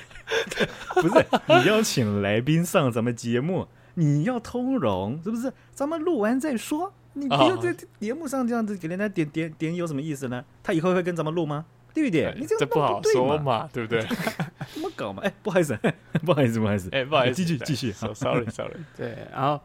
[0.95, 5.51] 不是，你邀请来宾上咱们节目，你要通融，是不是？
[5.73, 10.43] 咱们录完再说，你不要在节目上这样子给人家点点点，有什么意思呢？
[10.61, 11.65] 他以后会跟咱们录吗？
[11.93, 12.33] 对不对？
[12.37, 14.01] 你这样不好说嘛，对不对？
[14.73, 15.21] 怎么搞嘛？
[15.23, 15.77] 哎，不好意思，
[16.23, 17.91] 不好意思，不好意思，哎，不好意思，继续继续。
[17.93, 18.75] 好，sorry，sorry。
[18.95, 19.59] 对，然后，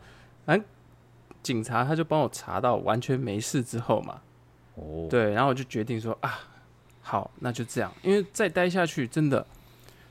[0.46, 0.64] 反正
[1.42, 4.22] 警察他就帮我查到完全没事之后嘛，
[4.74, 6.40] 哦，对，然后我就决定说啊，
[7.00, 9.46] 好，那就这样，因为再待下去真的。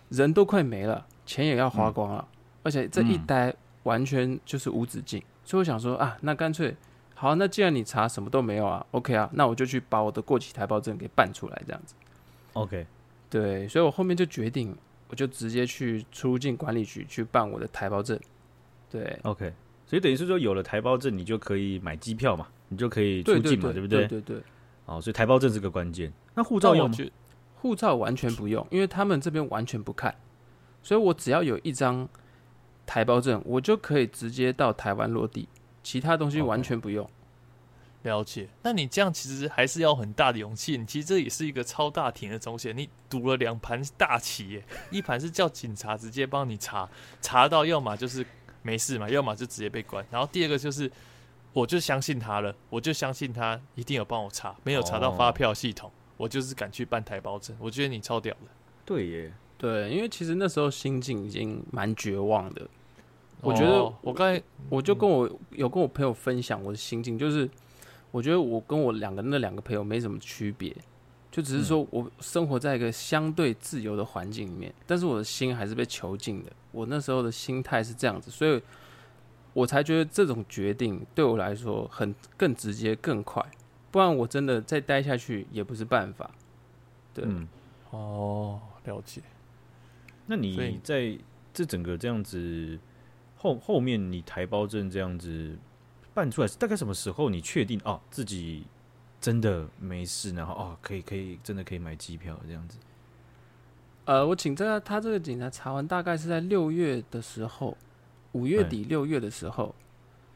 [0.09, 6.75] 人都快没了，钱也要花光了，嗯、而且这一待完全就是无止境，嗯、所以我想说啊，那干脆
[7.15, 11.95] 好，那既然你查什么都没有啊，OK 啊，那我就去把我的过期台胞证给办出来，这样子。
[12.53, 12.85] OK，
[13.27, 18.19] 对，所以我后面就决定，我就直接去出入境管理局去办我的台胞证。
[18.91, 19.51] 对，OK，
[19.87, 24.05] 所以等于是说有了台胞证，你就可以买机票嘛，你就可以出境嘛，对不对？
[24.05, 24.43] 对对对。
[24.85, 26.11] 哦，所以台胞证是个关键。
[26.35, 26.97] 那护照用吗？
[27.55, 30.13] 护照完全不用，因为他们这边完全不看，
[30.81, 32.07] 所以我只要有一张
[32.85, 35.47] 台胞证，我就可以直接到台湾落地，
[35.81, 37.05] 其他东西完全不用。
[37.05, 37.09] Okay.
[38.03, 40.77] 了解，那你这样其实还是要很大的勇气。
[40.77, 46.89] 你其实这也是一个超大庭的东西，你赌了两盘大棋耶，一盘是叫警察直接帮你查，
[47.21, 48.25] 查到要么就是
[48.61, 50.05] 没事嘛，要么就直接被关。
[50.11, 50.91] 然后第二个就是，
[51.53, 55.89] 我就相信他了，我就相信他一定有帮我查，没有查到发票系统。
[55.89, 55.99] Oh.
[56.15, 58.49] 我就是敢去办台胞证，我觉得你超屌的。
[58.85, 62.61] 对耶，对，因为其实那时候心境已经蛮绝望的。
[62.61, 62.67] 哦、
[63.41, 67.49] 我觉得我刚才我就跟我、嗯、有跟我朋友分享我的心境，就是
[68.11, 70.73] 我觉得我跟我两个那两个朋友没什么区别，
[71.31, 76.51] 就只是说我生活在一个相对自由的环境里面，但是我的心还是被囚禁的。
[76.71, 78.61] 我那时候的心态是这样子，所以
[79.53, 83.45] 我才觉得这种决定对我来说很更直接、更快。
[83.91, 86.31] 不然我真的再待下去也不是办法。
[87.13, 87.47] 对，嗯、
[87.91, 89.21] 哦，了解。
[90.25, 91.17] 那你在
[91.53, 92.79] 这整个这样子
[93.37, 95.55] 后后面，你台胞证这样子
[96.13, 98.65] 办出来，大概什么时候你确定哦自己
[99.21, 102.79] 真的没事，然后哦可以可以真的可以买机票这样子？
[104.05, 107.77] 呃，我请这个他这个警察查完，大概是在六月的时候，
[108.33, 109.73] 五月底六月的时候。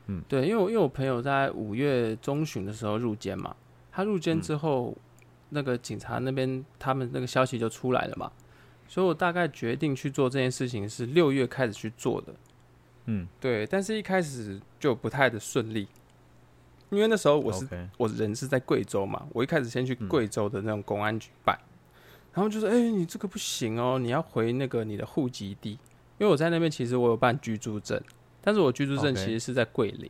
[0.10, 3.54] 嗯，对，因为我因为我朋友在五月中旬的时候入监嘛，
[3.92, 8.32] 他入监之后，嗯、那个警察那边他们那个消息就出来了嘛，
[8.88, 12.34] 所以我大概决定去做这件事情是六月开始去做的，
[13.08, 15.86] 嗯，对，但是一开始就不太的顺利，
[16.90, 21.68] 因为那时候我是我人是在贵州嘛，我一开始先去贵州的那种公安局办，嗯、
[22.36, 25.78] 然后就说，哎、欸，你这个不行哦，你要回那个你的户籍地，
[26.18, 28.02] 因为我在那边其实我有办居住证。
[28.42, 30.10] 但是我居住证其实是在桂林.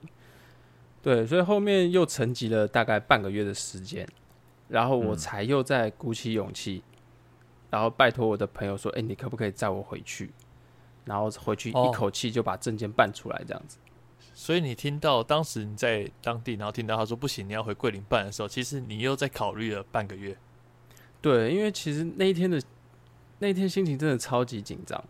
[1.02, 4.08] 对，所以后面又沉寂了大概半个月的时间，
[4.68, 7.00] 然后我才又再鼓起勇气，嗯、
[7.72, 10.32] 然后拜托我的朋友说：“哎、欸，你可不可以载我回去？”
[11.06, 13.78] 然后回去一口气就把证件办出来，这样子。
[13.80, 13.90] 哦、
[14.36, 20.38] 所以你听到当时你在当地，然后听到他说不行，你要回桂林办的时候，其实你又在考虑了半个月。
[21.22, 22.62] 对，因为其实那一天的
[23.40, 25.04] 那一天心情真的超级紧张，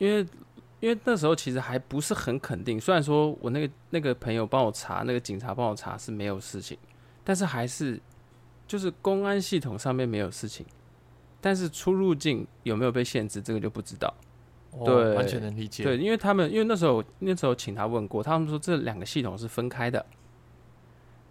[0.00, 0.26] 因为。
[0.82, 6.74] 因为那时候其实还不是很肯定，虽然说我那个那个朋友帮我查，那个警察帮我查是没有事情，
[7.22, 8.00] 但是还是
[8.66, 10.64] 就是公安系统上面没有事情，
[11.38, 14.10] 但是出入境有没有被限制，这个就不知道。
[14.70, 15.84] 哦、对，完全能理解。
[15.84, 20.06] 对，因为他们因为那时候那时候请他问过，他们说这两个系统是分开的。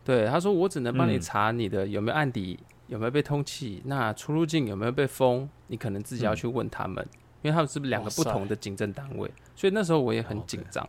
[0.05, 7.03] 对，他说我只能帮你查你的有没有案底，嗯、有没有被通缉，那出入境有没有被封，你可能自己要去问他们。
[7.03, 10.88] 嗯因为他们是不是两个不同的警政单位，所以那时候我也很紧张。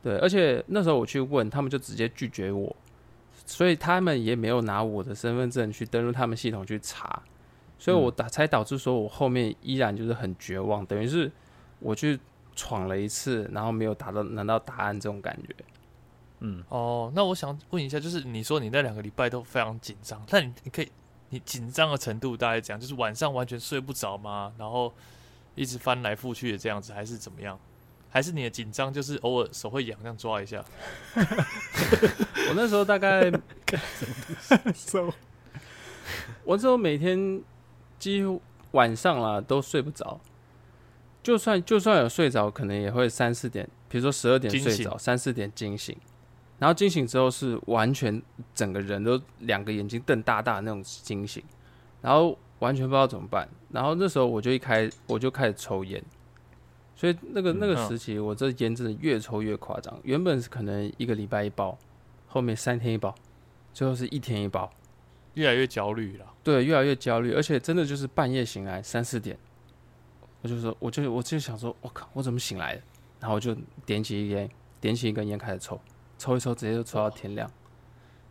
[0.00, 2.74] 对，而且那时候我去问，他们就直接拒绝我，
[3.44, 7.20] 所以他们也没有拿我的身份证去登录他们系统去查，
[7.80, 11.30] 所以我导才导致说我后面依然就是很绝望，等于是
[11.80, 12.18] 我去
[12.54, 15.54] 闯了一次，然后没有达到拿到答案这种感觉。
[16.38, 20.88] 嗯，哦，那我想问一下，就是你说你那两个礼拜都非常紧张，那你你可以
[21.30, 22.80] 你紧张的程度大概怎样？
[22.80, 24.52] 就是晚上完全睡不着吗？
[24.56, 24.94] 然后。
[25.58, 27.58] 一直翻来覆去的这样子，还是怎么样？
[28.10, 30.64] 还是你的紧张就是偶尔手会痒，这样抓一下？
[32.48, 33.28] 我那时候大概
[36.44, 37.42] 我那时候每天
[37.98, 38.40] 几乎
[38.70, 40.18] 晚上啦都睡不着，
[41.22, 45.94] 就算就算有睡着，可能也会三四点比如说十二点睡着，三四点惊醒，
[46.58, 48.22] 然后惊醒之后是完全
[48.54, 51.44] 整个人都两个眼睛瞪大大的那种惊醒，
[52.00, 53.48] 然后完全不知道怎么办。
[53.70, 56.02] 然后那时候我就一开我就开始抽烟，
[56.96, 59.98] 所以那个那个时期我这烟真的越抽越夸张。
[60.02, 61.78] 原本是可能一个礼拜一包，
[62.26, 63.14] 后面三天一包，
[63.72, 64.70] 最后是一天一包，
[65.34, 66.26] 越来越焦虑了。
[66.42, 69.36] 对，越来越焦虑，而且真的就是半夜醒来三四点，
[70.42, 72.82] 我就说我就我就想说，我靠，我怎么醒来的？
[73.20, 74.48] 然后我就点起一根，
[74.80, 75.78] 点起一根烟开始抽，
[76.16, 77.50] 抽一抽，直接就抽到天亮。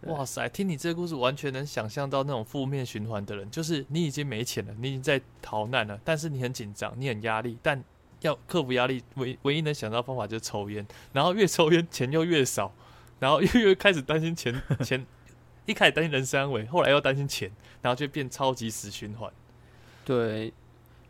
[0.07, 0.47] 哇塞！
[0.49, 7.83] 听你这个故事，完全能想象到那种负面循环的人，就是你已经没钱了，你已经在逃难了，但是你很紧张，你很压力，但
[8.21, 12.73] 要克服压力，唯唯一能想到方法就是抽烟，然后越抽烟钱又越少，
[13.19, 15.05] 然后又又开始担心钱钱，
[15.65, 19.31] 一开始担心人身安危，后来又担心钱，然后就变超级死循环。
[20.05, 20.53] 对，因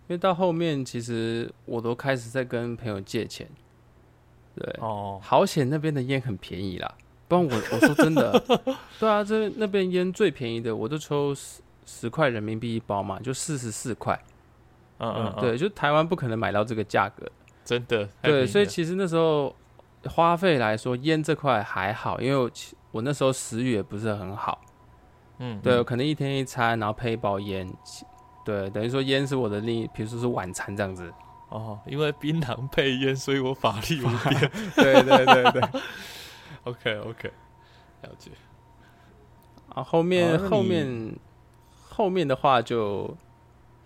[0.09, 3.47] 为到后面其实我都开始在跟朋友借钱。
[4.55, 6.95] 对哦，好险那边的烟很便宜啦，
[7.27, 8.31] 不然我我说真的，
[8.99, 14.19] 对啊，这那边烟最便宜的，我都抽十十块人民币一包嘛，就四十四块。
[14.99, 17.29] 嗯嗯，嗯，对，就台湾不可能买到这个价格，
[17.63, 18.09] 真的。
[18.21, 19.55] 对，所以其实那时候
[20.05, 22.49] 花费来说，烟这块还好，因为我
[22.91, 24.59] 我那时候食欲也不是很好。
[25.37, 27.71] 嗯，对，可能一天一餐，然后配一包烟，
[28.43, 31.13] 对，等于说烟是我的另一，比如说是晚餐这样子。
[31.49, 34.51] 哦，因为槟榔配烟，所以我法力无边。
[34.75, 35.81] 对对对对
[36.69, 37.31] ，OK OK，
[38.01, 38.31] 了解。
[39.69, 41.15] 啊，后面、啊、后面
[41.71, 43.15] 后面的话就，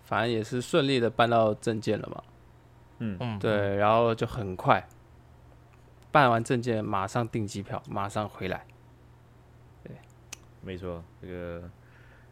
[0.02, 2.22] 反正也是顺利的办到证件了嘛。
[2.98, 4.86] 嗯嗯，对，然后就很快
[6.10, 8.66] 办完证件，马上订机票，马上回来。
[9.82, 9.96] 对，
[10.60, 11.70] 没错，这个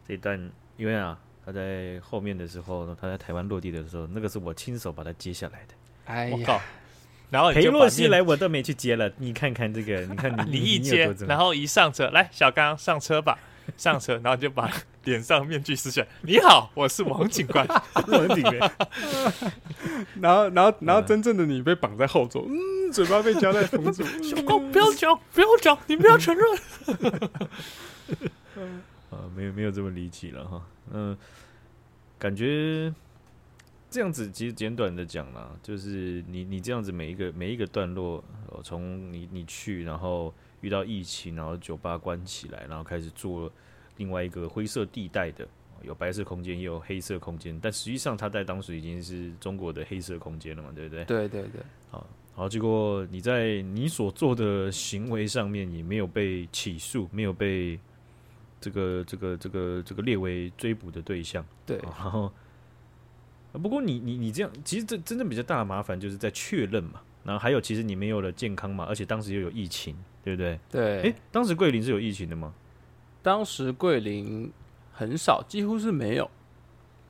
[0.05, 1.19] 这一段因为啊。
[1.43, 5.73] 他在后面的时候，他在台湾落地的时候，那个是我亲手把他接下来的。
[6.05, 6.61] 哎呀，
[7.31, 13.39] 然后裴洛西来我都没去接了，你看看这个， 你看你，你一接，然后一上车，来小刚上车吧，
[13.77, 14.69] 上车，然后就把
[15.05, 16.07] 脸上面具撕下来。
[16.23, 17.65] 你好，我是王警官，
[18.05, 18.71] 王警官。
[20.19, 24.03] 然后，然后，然后真正的你被绑在后座，嗯，嘴巴被胶带封住。
[24.21, 26.45] 小刚不要讲，不要讲，你不要承认。
[29.09, 31.17] 啊，没有没有这么离奇了哈，嗯，
[32.19, 32.93] 感觉
[33.91, 38.23] 这样子其实简短的讲啦，就是你你这样子每一个每一个段落，
[38.63, 43.51] 从你你去，然后遇到疫情，然后酒吧关起来，然后开始做
[43.97, 45.45] 另外一个灰色地带的，
[45.83, 51.03] 有白色空间也有黑色空间，但实际上它在当时已经是中国的黑色空间了嘛，对不对？
[51.03, 57.77] 对对对，好，好，结果你在你所做的行为上面也没有被起诉，没有被。
[58.63, 62.31] 这个这个这个这个列为追捕的对象，对，然后，
[63.53, 70.59] 不过你你你这样，其实这真正比较大的麻烦就是在确认嘛，然后还有其实你没有了健康嘛，而且当时又有疫情，对不对？
[70.69, 72.53] 对，哎，当时桂林是有疫情的吗？
[73.21, 74.51] 当时桂林
[74.91, 76.29] 很少，几乎是没有，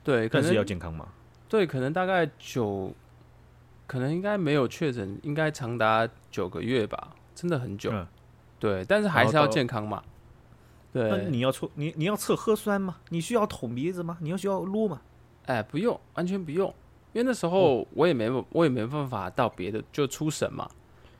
[0.02, 1.08] 对，但是要健康码，
[1.48, 2.92] 对，可能大概九，
[3.86, 8.06] 可能应该没有确诊，应该长达九个月吧，真的很久，嗯、
[8.58, 10.02] 对，但是还是要健康嘛。
[10.92, 12.98] 对，那你要测你你要测核酸吗？
[13.08, 14.18] 你需要捅鼻子吗？
[14.20, 15.00] 你要需要撸吗？
[15.46, 16.68] 哎，不用，完全不用，
[17.12, 20.68] 因为那时候我也没我也没办法到别的就出省嘛，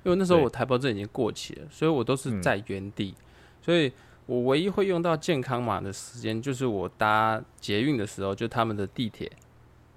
[0.04, 3.22] 因为那时候我台胞证已经过期了，所以我都是在原地，嗯、
[3.62, 3.92] 所以
[4.26, 9.30] 我唯一会用到健康码的时间就是我搭捷运的时候，就他们的地铁，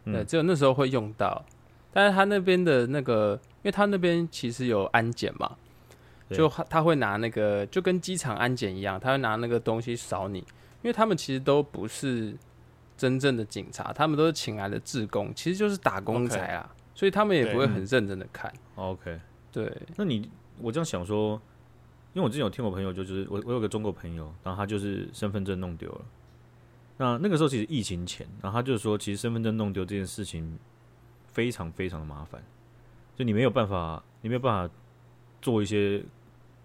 [0.05, 1.43] 对，只有那时候会用到，
[1.93, 5.55] 但是他那边的那个，因为他那边其实有安检嘛。
[6.31, 12.35] 就他会拿那个，就跟机场安检一样，他会拿那个东西扫你，因为他们其实都不是
[12.97, 16.99] 真正的警察，他们都是请来的志工，其实就是打工仔啊，okay.
[16.99, 18.51] 所以他们也不会很认真的看。
[18.75, 19.19] OK，
[19.51, 19.71] 对。
[19.95, 20.29] 那你
[20.59, 21.39] 我这样想说，
[22.13, 26.01] 因为我之前有听我朋友，就是我我有个中国朋友，然后他就是身份证弄丢了。
[26.97, 30.57] 那那个时候其实疫情前，然后他就说，其实身份证弄丢这件事情
[31.27, 32.43] 非常非常的麻烦，
[33.15, 34.73] 就你没有办法，你没有办法
[35.41, 36.03] 做一些。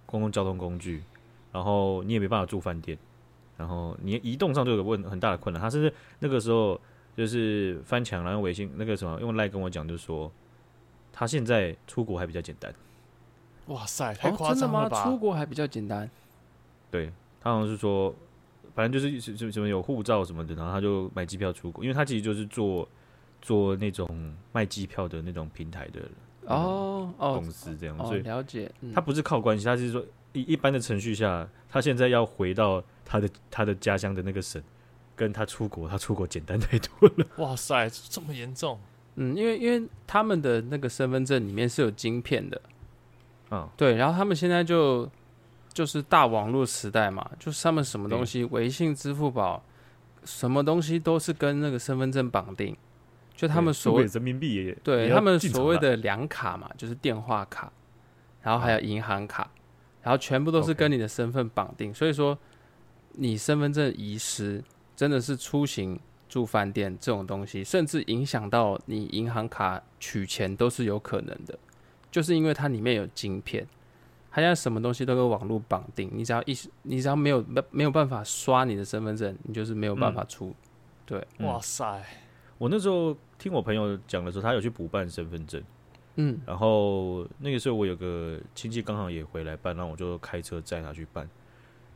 [0.07, 1.05] 公共交通工具，
[1.53, 2.99] 然后你也没办法住饭店，
[3.61, 5.61] 然后你移动上就有个问很大的困难。
[5.61, 6.81] 他甚至那个时候
[7.15, 10.33] 就是翻墙，然后微信那个什么用赖跟我讲，就是说
[11.13, 12.75] 他现在出国还比较简单。
[13.67, 14.89] 哇塞，太夸张了吧？
[14.89, 15.05] 哦，真的吗？
[15.05, 16.11] 出国还比较简单？
[16.91, 18.15] 对，他好像是说，
[18.75, 22.89] 反正就是什什么有护照什么的，然后他就买机票出国，因为他其实就是做
[23.43, 26.01] 做那种卖机票的那种平台的。
[26.47, 28.73] 哦哦，公司这样，哦、所以了解。
[28.95, 34.63] 他不是靠关系，他是说一一般的程序下，他现在要回到他的他的家乡的那个省，
[35.17, 37.27] 跟他出国，他出国简单太多了。
[37.39, 38.79] 哇塞，这么严重？
[39.17, 42.61] 嗯，因为因为他们的那个身份证里面是有晶片的，
[43.51, 45.11] 嗯，对，然后他们现在就
[45.73, 49.63] 就是大网络时代嘛，就是他们什么东西，微信、支付宝，
[50.25, 52.77] 什么东西都是跟那个身份证绑定。
[53.35, 57.73] 就他们所谓人民币也对他们所谓的两卡嘛，就是电话卡，
[58.43, 59.51] 然后还有银行卡，
[60.03, 61.93] 然后全部都是跟你的身份绑定。
[61.93, 62.39] 所以说，
[63.13, 64.63] 你身份证遗失，
[64.95, 65.99] 真的是出行、
[66.29, 71.59] 住饭店这种东西，甚至影响到你银行卡取钱都是有可能的。
[72.11, 73.67] 就是因为它里面有晶片，
[74.31, 80.55] 它现在什么东西都跟网络绑定，你只要一你只要没有没没有办法刷你的身份证，你就是没有办法出。
[81.07, 82.03] 对，哇塞！
[82.59, 85.63] 我那时候听我朋友讲的时候，他有去补办身份证，
[86.17, 91.29] 嗯，然后那个时候我有个亲戚刚好也回来办，然后我就开车载他去办。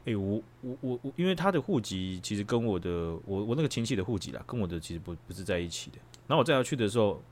[0.06, 2.90] 哎、我我我我，因为他的户籍其实跟我的
[3.24, 5.98] 我我那个亲戚的户籍啦，跟我的其实不不是在一起的。
[6.26, 7.22] 然后我载他去的时候，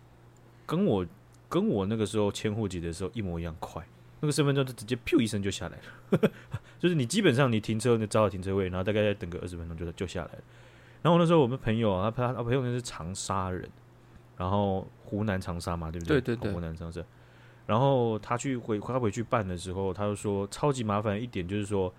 [0.65, 1.07] 跟我
[1.49, 3.87] 跟我那个时候迁户籍的时候一模一样快，
[4.21, 5.79] 那个身份证就直接噗一声就下来
[6.11, 6.31] 了，
[6.81, 10.39] 就是你基本上你停车你找好停车位，然后大概再等个二十分钟就就下来了。
[11.03, 13.69] 然后那时候我们朋友啊，他他朋友那是长沙人，
[14.39, 16.19] 然后湖南长沙嘛，对不对？
[16.23, 17.03] 对对对，湖南长沙。
[17.67, 21.93] 然后他去回他回去办的时候，他就说超级麻烦一点就是说，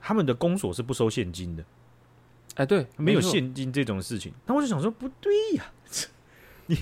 [0.00, 1.64] 他们的公所是不收现金的。
[2.54, 4.32] 哎，对，没有现金这种事情。
[4.46, 5.64] 那我就想说，不对呀，
[6.66, 6.78] 你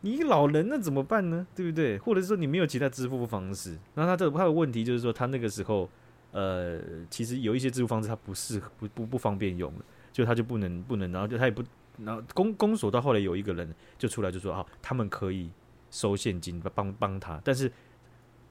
[0.00, 1.46] 你老人那怎么办呢？
[1.54, 1.98] 对不对？
[1.98, 3.78] 或者是说你没有其他支付方式？
[3.94, 5.90] 那他这他的问题就是说，他那个时候。
[6.36, 11.62] 呃，其实有一些支付方式他不适合不不不方便用了，就他就不能不能，然后就他也不，
[12.04, 15.50] 然后公公所到后来有一个人就出来就说啊，他们可以
[15.90, 17.70] 收现金帮帮他，但是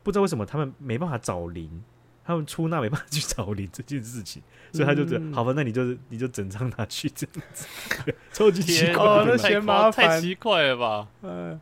[0.03, 1.83] 不知道为什么他们没办法找零，
[2.23, 4.41] 他们出纳没办法去找零这件事情，
[4.71, 7.67] 所以他就这样、嗯、好吧，那你就你就整张拿去这样子，
[8.31, 11.07] 超级奇怪，哦，那嫌麻烦，太奇怪了吧？
[11.21, 11.59] 嗯，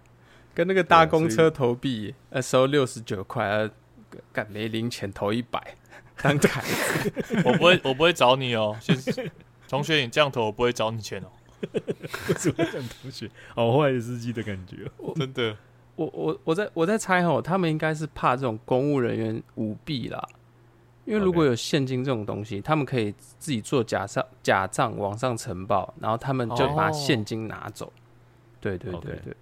[0.53, 3.69] 跟那个搭公车投币，呃，收六十九块，啊，
[4.31, 5.75] 干没零钱投一百。
[6.23, 6.61] 当凯，
[7.43, 8.95] 我不会，我不会找你哦，先
[9.67, 11.27] 同学，你这样投我不会找你钱哦。
[12.29, 13.29] 为什么这样同学？
[13.55, 15.55] 好坏的司机的感觉，真的。
[15.95, 20.27] 我我我在我在猜哦，他们应该是怕这种公务人员舞弊啦，
[21.05, 27.91] 因为如果有现金这种东西，他们可以自己做假账假账往上呈报，然后他们就把现金拿走。
[28.59, 29.35] 对对对对，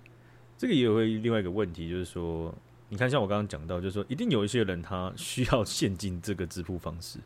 [0.57, 2.53] 这个也会另外一个问题，就是说。
[2.91, 7.19] 你看，像我刚刚讲到，就是说，一定有一些人他需要现金这个支付方式，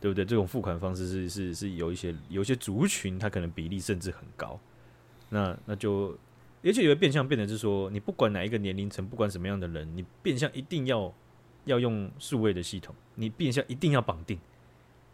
[0.00, 0.24] 对不对？
[0.24, 4.58] 这种付款方式是是是有一些有一些族群，他可能比例甚至很高。
[5.30, 6.16] 那那就，
[6.62, 11.12] 而且有个变相变成是说，你不管哪一个年龄层，不管什么样的人，你变相一定要
[11.64, 14.38] 要用数位的系统，你变相一定要绑定，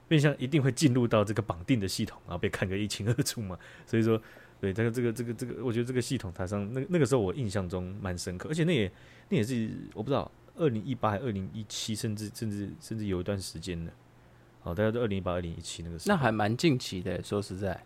[0.08, 3.58] 变相一定会进入到这个绑定的系统，然后被看个一清二楚嘛。
[3.86, 4.20] 所以说。
[4.60, 8.90] 对，这个这个这个这个，我觉得这个系统台上那那个时候我印象中蛮深刻，而且那也
[9.28, 13.92] 那也是我不知道二零一八还是二零一七，甚至甚至甚至有一段时间的，
[14.64, 17.84] 好，大家都二零一八二零一七那个时候，那还蛮近期的，说实在。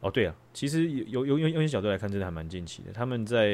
[0.00, 2.92] 哦，对啊，其实有有有用一些角度来看，真的还蛮近期的。
[2.92, 3.48] 他们在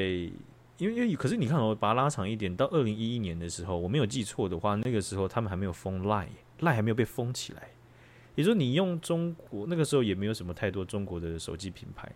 [0.77, 7.69] 因为因为可是你看哦把它拉长一点，到二零一一年的时候，我没有记错的话，那个时候他们还没有封 Line，Line 还没有被封起来。
[8.35, 12.11] 也就是说，你用中国那个时候也没有什么太多中国的手机品牌，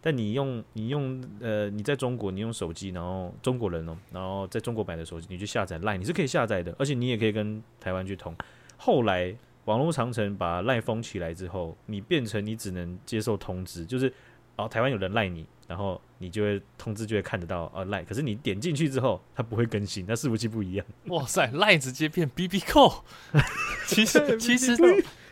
[0.00, 8.34] 但你用你用呃你在中国你用手机，然后中国人哦，然后在中国买的手机，你去下载 Line，你是可以下载的，而且你也可以跟台湾去通。
[8.76, 14.12] 后来网络长城把 Line 封起来之后，你变成你只能接受通知，就是
[14.56, 20.86] 哦台湾有人赖你，然后你就会通知就会看得到啊赖，可是你点进去之后它不会更新，那伺服器不一样。
[21.06, 23.02] 哇塞，赖直接变 BB Call，
[23.86, 24.76] 其实其实。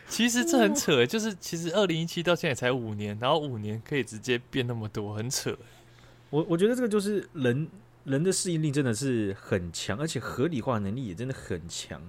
[0.07, 5.57] 其实这很扯，就是其实二零一七到现在才五年，然后五年可以直接变那么多，很扯。
[6.29, 7.67] 我我觉得这个就是人
[8.03, 11.99] 人的适应力真的是很强，而且合理化能力也真的很强。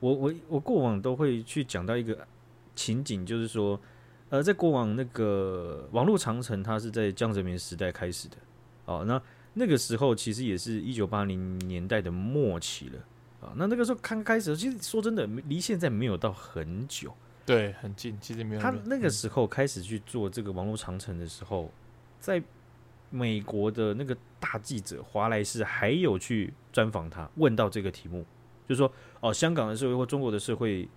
[0.00, 2.26] 我我我过往都会去讲到一个
[2.74, 3.80] 情景，就是说，
[4.28, 8.36] 呃，在过往那个网络长城，它是在江泽民时代开始的，
[8.84, 9.20] 哦，那
[9.54, 12.98] 那个时候其实也是一九八零年代的末期了，
[13.40, 17.14] 啊，那那个时候刚开始，其实说真的，离现在没有到很久。
[17.46, 18.60] 对，很近，其实没有。
[18.60, 21.70] 他那个时候开始去做这个网络长城的时候，
[22.18, 22.42] 在
[23.08, 28.26] 美国的那个大记者华莱士还有去专访他，问到这个题目，
[28.68, 28.90] 就是说
[29.20, 30.88] 哦，香港的社会或中国的社会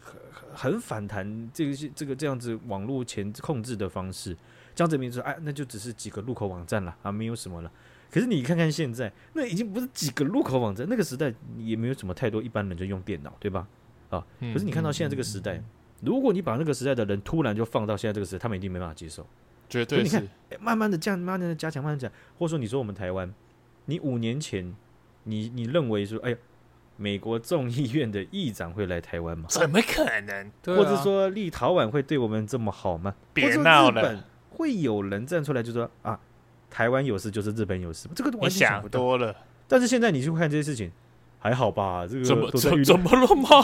[0.00, 0.20] 很
[0.54, 4.36] 很反弹这个这个这样子网络前控制的方式。
[4.74, 7.70] 江泽民说：“哎，那就只是几个入口网站了啊，没有什么了。”
[8.10, 13.66] 可是你看看现在，那已经不是几个入口网站，那个时代也没有什么太多一般人就用电脑，对吧？
[14.10, 15.62] 啊，可是你看到现在这个时代。
[16.00, 19.26] 如果你把那个时代的人突然就放到现在这个时代，他们一定没办法接受，
[19.68, 20.20] 绝对是。
[20.20, 23.32] 你看，慢慢的这样，慢慢的加强，慢慢讲，或者说你说我们台湾，
[23.86, 24.74] 你五年前
[25.22, 26.36] 你你认为说，哎呀，
[26.96, 29.46] 美国众议院的议长会来台湾吗？
[29.48, 30.50] 怎么可能？
[30.76, 33.14] 或者说立陶宛会对我们这么好吗？
[33.32, 36.18] 别闹了，会有人站出来就说啊，
[36.70, 39.34] 台湾有事就是日本有事，这个完全想多了。
[39.66, 40.90] 但是现在你去看这些事情。
[41.44, 43.62] 还好吧，这个怎么怎怎么了吗？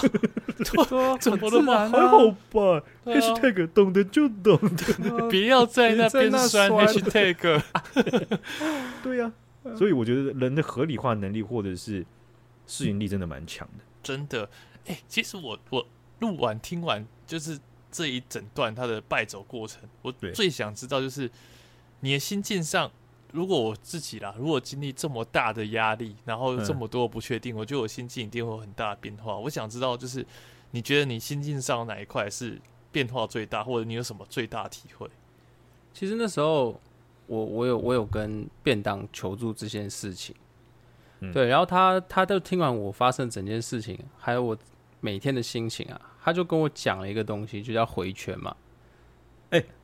[1.19, 1.89] 怎么了吗？
[1.89, 2.83] 还好吧。
[3.07, 7.63] Hashtag 懂得就懂得， 不要在那边酸 Hashtag。
[9.03, 9.33] 对呀，
[9.75, 12.05] 所以我觉得人的合理化能力或者是
[12.71, 13.85] 适应力真的蛮强的。
[14.03, 14.49] 真的，
[14.87, 15.87] 哎，其实我我
[16.21, 17.59] 录完听完就是
[17.91, 21.31] 这一整段他的败走过程，我最想知道就是
[22.01, 22.91] 你的心境上。
[23.33, 29.37] 如果我自己啦，如果经历这么大的压力，然后这么多不确定，嗯、我觉得我心境一定会有很大的变化。
[29.37, 30.27] 我想知道，就是
[30.73, 32.61] 你觉得你心境上哪一块是
[32.91, 35.09] 变化最大，或者你有什么最大体会？
[35.95, 36.81] 其实那时候
[37.29, 40.35] 我我有我有跟便当求助这件事情，
[41.33, 44.57] 对，然后他他就听完我发生整件事情，还有我
[45.01, 48.57] 每天的心情啊，他就跟我讲了一个东西，就叫回圈嘛。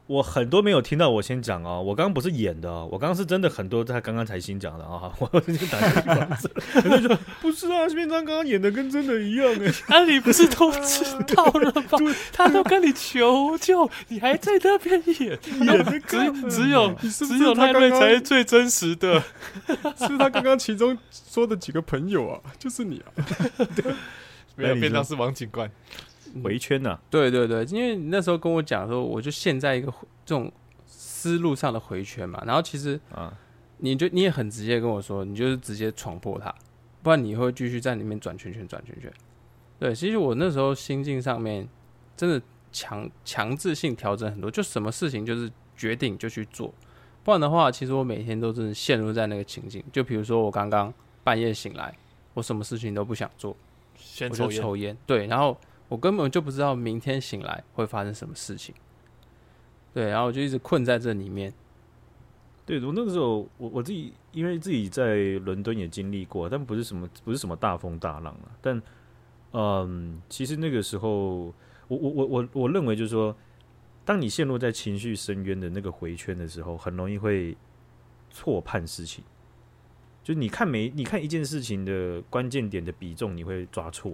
[0.06, 0.16] 哎。
[0.16, 1.82] 我很多没有听到，我先讲哦。
[1.82, 5.12] 我刚刚不是演的，我刚刚是真的很多，他刚刚才新讲的啊。
[5.18, 9.96] 我先打个预防针，很多人说不是啊，片章刚刚演的跟真的一样哎。
[9.96, 11.04] 啊，你不是都知
[11.34, 11.98] 道了吧？
[12.32, 15.38] 他都跟你求救，你还在那边演？
[15.66, 16.00] 演只
[16.50, 19.20] 只有只有那位才是最真实的，
[19.98, 23.10] 是他刚刚其中说的几个朋友啊，就是你啊。
[24.54, 25.70] 没有，片章是王警官。
[26.42, 27.00] 回圈呢、啊？
[27.10, 29.92] 对对对，因为你那时候跟我讲说，我就陷在一个
[30.24, 30.52] 这种
[30.86, 32.42] 思路上的回圈嘛。
[32.46, 33.32] 然后其实啊，
[33.78, 36.54] 你就你也很直接跟我说，你就是直接闯破它，
[37.02, 39.12] 不然你会继续在里面转圈圈转圈圈。
[39.78, 41.68] 对，其实我那时候心境上面
[42.16, 42.40] 真的
[42.72, 46.72] 强强制性调整很多，就什么事情就是决定就去做，
[47.22, 49.82] 不然的话，其实我每天都真的陷入在那个情境。
[49.92, 51.94] 就比如说我刚刚半夜醒来，
[52.34, 53.56] 我什么事情都不想做，
[53.96, 54.96] 先抽烟，抽烟。
[55.06, 55.56] 对，然后。
[55.88, 58.74] 我根本就不知道明天醒来会发生什么事情，
[59.94, 61.52] 对，然后我就一直困在这里面。
[62.64, 65.14] 对，我那个时候，我我自己因为自己在
[65.44, 68.50] 伦敦也经历过，但不是什么不是什么大风大浪啊。
[68.60, 68.82] 但
[69.52, 71.54] 嗯，其实那个时候，
[71.86, 73.34] 我我我我我认为就是说，
[74.04, 77.56] 当你陷入在情绪深渊的那个回圈的时候，很容易会
[78.28, 79.22] 错判事情。
[80.24, 84.12] 就你看每你看一件事情的关键点的比重，你会抓错。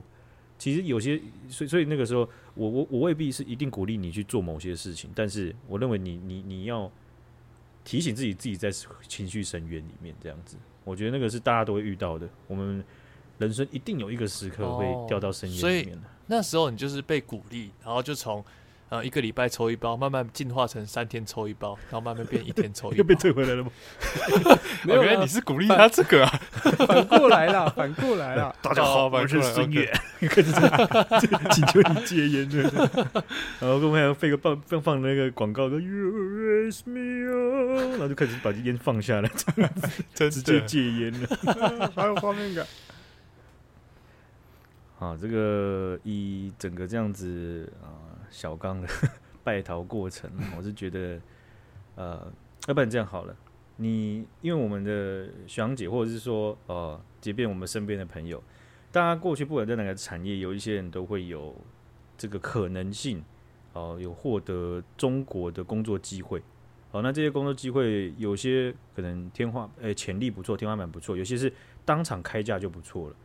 [0.62, 2.20] 其实有些，所以所以那个时候，
[2.54, 6.88] 我我我未必是一定鼓励你去做某些事情，但是我认为你你你要
[7.82, 8.70] 提醒自己自己在
[9.08, 12.84] 情绪深渊里面这样子，我觉得那个是大家都会遇到的，我们
[13.38, 16.06] 人生一定有一个时刻会掉到深渊里面的。
[16.06, 18.44] 哦，那时候你就是被鼓励，然后就从。
[18.92, 22.98] 呃，一个礼拜抽一包，慢慢进化成三天抽一包，然后慢慢变一天抽一包。
[22.98, 23.70] 又被退回来了吗？
[24.84, 26.40] 没有，原来你是鼓励他这个啊，
[26.86, 28.54] 反过来了， 反过来了。
[28.60, 29.90] 大家好，我是孙越，
[30.28, 30.52] 开始
[31.52, 32.60] 请求你戒烟的。
[33.60, 42.66] 然后跟我们还要放放放那个广告，说 You raise me up，然后就开始把烟放下来，这样子，直接戒烟了，还有画面感。
[44.98, 48.01] 啊，这个以整个这样子啊。
[48.32, 48.88] 小刚的
[49.44, 51.20] 败逃过程， 我是觉得，
[51.94, 52.32] 呃，
[52.66, 53.36] 要不然这样好了，
[53.76, 58.42] 你因为我们的学长姐，或者是说，呃，即便我们身边的朋友，
[58.90, 61.54] 大家过去不管在哪个产业，有一些人都会有
[62.16, 63.22] 这个可能性，
[63.74, 66.40] 哦、呃，有获得中国的工作机会，
[66.90, 71.52] 好、呃，那这些工作机会有些可能天花，呃，潜力不错，天花板不错，有些是
[71.84, 73.16] 当场开价就不错了，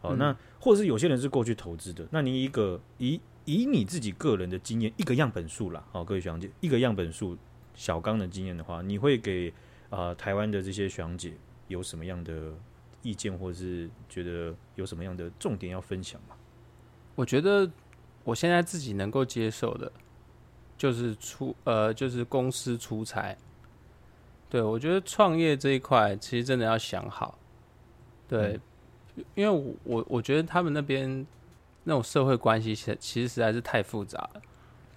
[0.00, 3.20] 好、那或者是有些人是过去投资的，那你一个一。
[3.46, 7.36] 以你自己个人的经验，一个样本数啦，好，各位学长姐，一个样本数，
[7.74, 9.52] 小刚的经验的话，你会给
[9.90, 11.34] 啊、呃、台湾的这些学长姐
[11.68, 12.54] 有什么样的
[13.02, 16.34] 意见，或者是觉得有什么样的重点要分享吗？
[17.14, 17.70] 我觉得
[18.24, 19.92] 我现在自己能够接受的，
[20.78, 23.36] 就是出呃，就是公司出差。
[24.48, 27.38] 对，我觉得创业这一块，其实真的要想好。
[28.26, 28.58] 对，
[29.16, 31.26] 嗯、因为我我我觉得他们那边。
[31.84, 34.42] 那种社会关系其实其实实在是太复杂了，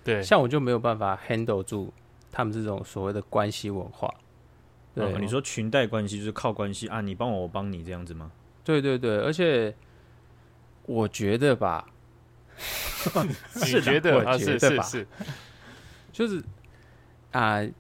[0.04, 1.94] 对，像我就没有办法 handle 住
[2.32, 4.14] 他们这种所谓的关系文化。
[4.96, 8.32] 对，哦、你说裙带关系就是靠关系啊，你帮我，我帮你这样子吗？
[8.64, 9.76] 对对对，而且
[10.86, 11.88] 我觉得吧，
[13.54, 15.08] 你觉得我觉得吧，是是是
[16.12, 16.40] 就是
[17.32, 17.72] 啊、呃，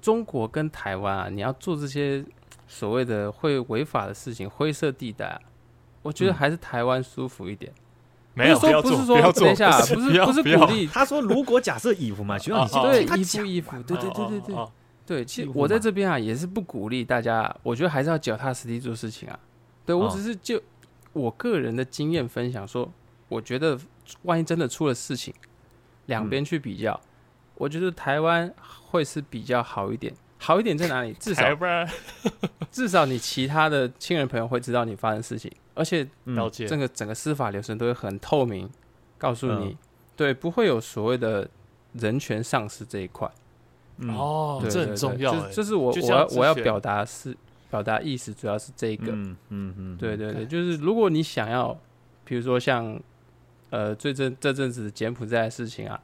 [0.00, 2.24] 中国跟台湾啊，你要做这些
[2.66, 5.40] 所谓的会违法的事情，灰色地带、啊，
[6.02, 7.72] 我觉得还是台湾舒服一点。
[7.76, 7.82] 嗯
[8.38, 10.86] 没有，不是说，不是说，等一下，不是不是鼓励。
[10.86, 14.56] 他说，如果假设衣服嘛，需要你对衣服衣服，对对对对对
[15.04, 15.24] 对。
[15.24, 17.52] 其实我在这边啊，也是不鼓励大家。
[17.62, 19.38] 我觉得还是要脚踏实地做事情啊。
[19.84, 20.60] 对我只是就
[21.12, 22.88] 我个人的经验分享说，
[23.28, 23.76] 我觉得
[24.22, 25.34] 万一真的出了事情，
[26.06, 27.08] 两边去比较，嗯、
[27.56, 28.54] 我觉得台湾
[28.90, 30.14] 会是比较好一点。
[30.40, 31.12] 好一点在哪里？
[31.14, 31.42] 至少
[32.70, 38.68] 至少你其他的亲人朋友会知道你发生事情，而且了解整个整个司法流程都会很透明，
[39.16, 39.76] 告诉你，
[40.16, 41.48] 对，不会有所谓的
[41.92, 43.30] 人权丧失这一块。
[44.08, 45.48] 哦，这很重要。
[45.50, 47.36] 这是我我要我要表达是
[47.70, 49.12] 表达意思，主要是这一个。
[49.12, 51.78] 嗯嗯对对对，就是如果你想要，
[52.24, 53.00] 比如说像
[53.70, 56.00] 呃最近这阵子柬埔寨的事情啊，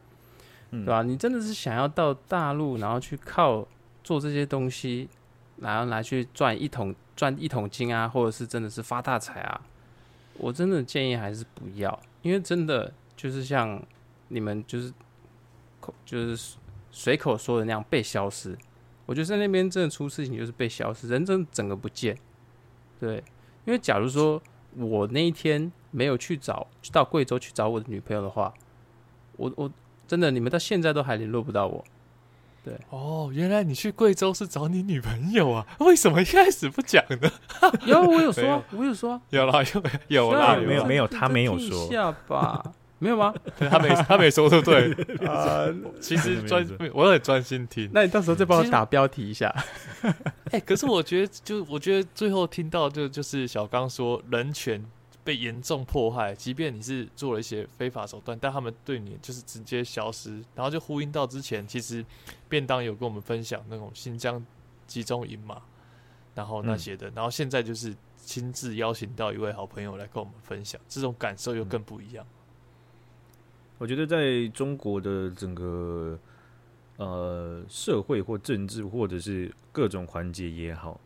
[0.70, 1.02] 对吧？
[1.02, 3.66] 你真的是想要到大陆，然后去靠。
[4.04, 5.08] 做这些东西，
[5.58, 9.60] 然后拿去赚一桶赚一桶金啊，或者是真的是发大财啊，
[10.38, 13.82] 我真的建议还是不要，因为真的就是像
[14.28, 14.92] 你们就是
[15.80, 16.56] 口就是
[16.90, 18.56] 随口说的那样被消失。
[19.06, 22.16] 我觉得在那边真的出事情就是被消失，人真的整个不见。
[22.98, 23.22] 对，
[23.64, 24.42] 因为假如说
[24.76, 28.52] 我那一天没有去找到贵州去找我的女朋友的话，
[29.36, 29.70] 我我
[30.08, 31.84] 真的你们到现在都还联络不到我。
[32.64, 35.66] 对哦，原来你去贵州是找你女朋友啊？
[35.80, 37.30] 为什么一开始不讲呢？
[37.84, 39.62] 有，我有说，我有说，有啦，
[40.08, 42.62] 有有啦，没有没有，他没有说，下吧，
[42.98, 43.34] 没有吗？
[43.58, 44.92] 他没他没说，对不对？
[45.28, 45.66] 啊，
[46.00, 47.90] 其实专我很专心听。
[47.92, 49.54] 那你到时候再帮我打标题一下。
[50.50, 54.82] 哎，可是我觉得，就我觉得最后听到就就是小刚说人权。
[55.24, 62.04] 被严重迫害，即便你是做了一些非法手段，但他们对你就是直接消失，然后就呼应到之前，其实
[62.46, 64.44] 便当有跟我们分享那种新疆
[64.86, 65.62] 集中营嘛，
[66.34, 72.26] 然后那些的，嗯、然后现在就是亲自邀请到一位好朋友来跟我们分享，这种感受又更不一样。
[73.78, 76.18] 我觉得在中国的整个
[76.98, 81.00] 呃社会或政治或者是各种环节也好。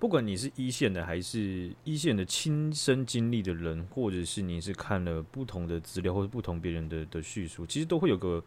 [0.00, 8.42] 不管你是一线的还是一线的亲身经历的人，或者是你是看了不同的资料或者不同别人的的叙述，其实都会有个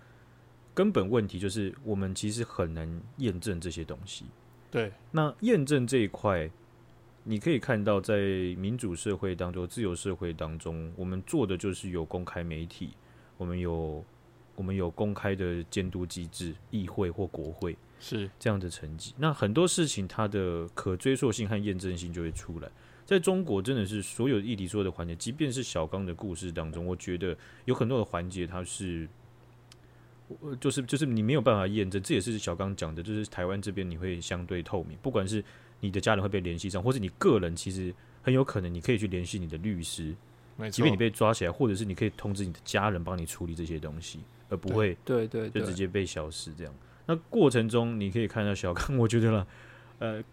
[0.74, 4.26] 根本问题，就是我们其实很难验证这些东西。
[4.72, 6.50] 对，那验证这一块，
[7.24, 8.18] 你可以看到，在
[8.58, 12.90] 民主社会当中、自由社会当中，我们做的就是有公开媒体，
[13.38, 14.04] 我们有
[14.56, 17.78] 我们有公开的监督机制，议会或国会。
[18.00, 22.70] 是这样的成绩，那很多事情它的可追溯性和验证性就会出来。
[23.06, 27.34] 在中国，真的是所有议题所有的环节，即便是小刚的故事当中，我觉得
[27.64, 29.08] 有很多的环节，它是，
[30.60, 32.02] 就是就是你没有办法验证。
[32.02, 35.42] 这也是小刚讲的，就是台湾这边你会相对透明，不管是
[35.80, 40.14] 你的家人会被联系上，或者你个人其实很有可能你可以去联系你的律师，
[40.70, 44.20] 即便你被抓起来，或者是你可以通知你的家人帮你处理这些东西，
[44.54, 46.72] 而不会对对就直接被消失这样。
[47.08, 49.48] 那过程中，你可以看到小康，我觉得了，
[49.98, 50.24] 呃，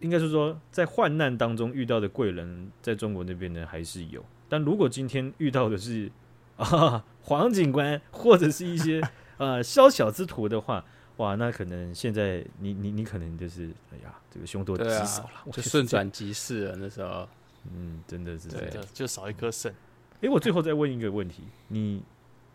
[0.00, 4.22] 应该是说，在患难当中遇到的贵人，在中国那边呢还是有。
[4.48, 6.12] 但如果今天遇到的是
[6.56, 9.00] 啊黄警官或者是一些
[9.38, 10.84] 呃宵小之徒的话，
[11.16, 16.76] 哇，那可能现在你你你可能就是哎呀，这个凶多吉少了，就顺转即逝了。
[16.76, 17.26] 那时候，
[17.72, 19.74] 嗯，真的是这样，就少一颗肾。
[20.20, 22.02] 哎，我最后再问一个问题，你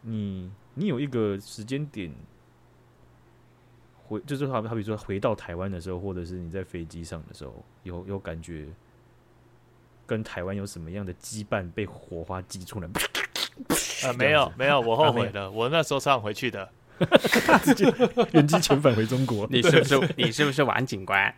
[0.08, 2.12] 你你有一个时间点？
[4.08, 8.68] 回就是好，好比说回到台湾的时候，或者是你在飞机上的时候，有有感觉
[10.06, 12.88] 跟台湾有什么样的羁绊被火花激出来？
[14.08, 16.70] 啊， 没有没有，我后悔了，我那时候想回去的，
[17.66, 17.86] 直接
[18.34, 19.48] 原机遣返回中国。
[19.50, 21.34] 你是不是你是不是王警官？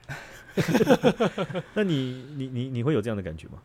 [1.73, 3.61] 那你你你你会有这样的感觉吗？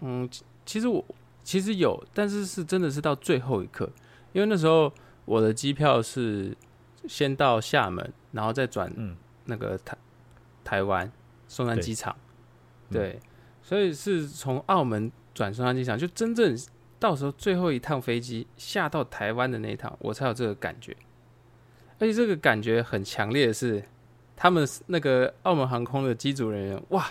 [0.00, 0.30] 嗯，
[0.64, 1.04] 其实我
[1.44, 3.88] 其实有，但是是真的是到最后一刻，
[4.32, 4.92] 因为那时候
[5.24, 6.56] 我的机票是。
[7.06, 8.90] 先到厦门，然后再转
[9.44, 10.00] 那个台、嗯、
[10.64, 11.12] 台湾
[11.46, 12.16] 松山机场，
[12.90, 13.20] 对，
[13.60, 16.56] 所以是从澳门转松山机场，就真正
[16.98, 20.96] 到时候最后一趟飞机下到台湾的那一趟，我才有这个感觉。
[21.98, 23.84] 而且这个感觉很强烈的是，
[24.34, 27.06] 他们那个澳门航空的机组人员，哇，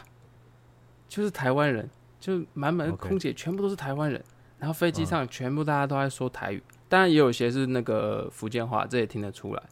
[1.07, 1.87] 就是台湾人，
[2.23, 4.23] 就满满的空姐全部都是台湾人.
[4.57, 9.63] 然后飞机上全部大家都在说台语，当然也有些是那个福建话，这也听得出来。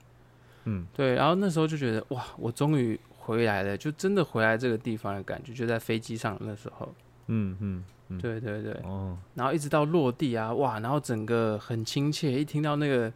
[0.66, 6.93] 嗯，对，然后那时候就觉得哇，我终于回来了，就真的回来这个地方的感觉，就在飞机上那时候。
[7.28, 8.74] 嗯嗯，嗯对对对。
[8.84, 9.18] 哦。
[9.34, 13.10] 然后一直到落地啊，哇，然后整个很亲切，一听到那个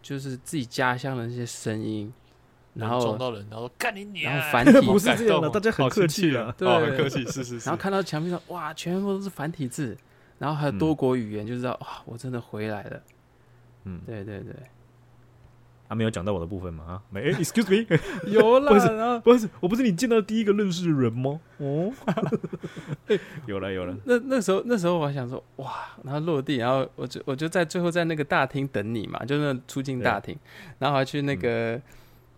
[0.00, 2.12] 就是自己家乡的那些声音，
[2.76, 7.68] 然后撞到人，然后干你娘，然后繁体不是这样的，大家很客气啊，对，很客气，是是是。
[7.68, 9.96] 然后看到墙壁上哇，全部都是繁体字，
[10.38, 13.00] 然后还有多国语言，就知道哇，我真的回来了。
[13.84, 14.54] 嗯，对对对。
[15.88, 16.84] 啊，没有讲到我的部分吗？
[16.84, 17.86] 啊，没、欸、， excuse me，
[18.28, 21.38] 有了啦，然后不是，我不是你见到第一个认识的人吗？
[21.58, 21.92] 哦，
[23.46, 23.96] 有了有了。
[24.04, 25.72] 那那时候那时候我还想说，哇，
[26.02, 30.36] 然后落地，然后我就我就在最后在那个大厅等你嘛，就那出境大厅，
[30.80, 31.82] 然后还去那个、嗯、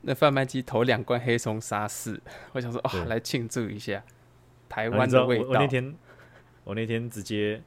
[0.02, 2.20] 那贩卖机投两罐黑松沙士，
[2.52, 4.02] 我想说，哦，来庆祝一下
[4.68, 5.44] 台湾的味道。
[5.44, 5.94] 我，我那天
[6.64, 7.62] 我那天直接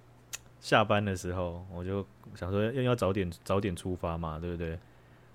[0.59, 2.05] 下班的时候，我就
[2.35, 4.77] 想说要要早点早点出发嘛，对不对？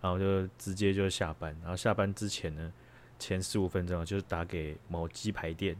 [0.00, 2.72] 然后就直接就下班，然后下班之前呢，
[3.18, 5.74] 前十五分钟就是打给某鸡排店，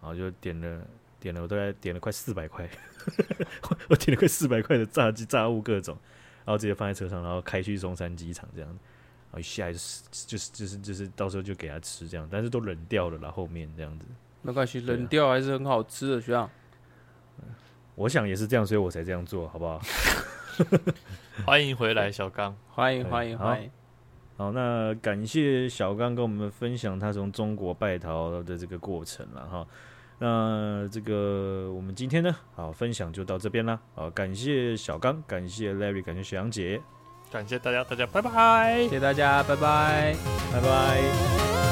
[0.00, 0.80] 然后就点了
[1.20, 2.68] 点了，我大概点了快四百块，
[3.88, 5.96] 我点了快四百块的炸鸡炸物各种，
[6.44, 8.78] 然后直接放在车上，然后开去松山机场这样，
[9.30, 14.06] 然后一下就是就是就是就是到时候就给他吃这样，但是都冷掉了，啦后后面这样子，
[14.42, 16.48] 没关系，冷掉还是很好吃的，学长。
[17.94, 19.80] 我想也是这样，所以我才这样做，好不好？
[21.44, 22.56] 欢迎回来，小刚。
[22.68, 23.70] 欢迎欢迎欢迎。
[24.36, 29.66] 好，那感谢小刚跟我们分享他从中国败逃的这个过程了哈。
[30.20, 33.80] 那这个我们今天呢，好分享就到这边啦。
[33.96, 36.80] 好，感谢小刚，感谢 Larry，感谢雪阳姐，
[37.30, 40.16] 感谢大家，大家拜拜，谢谢大家，拜拜，
[40.52, 41.67] 拜拜。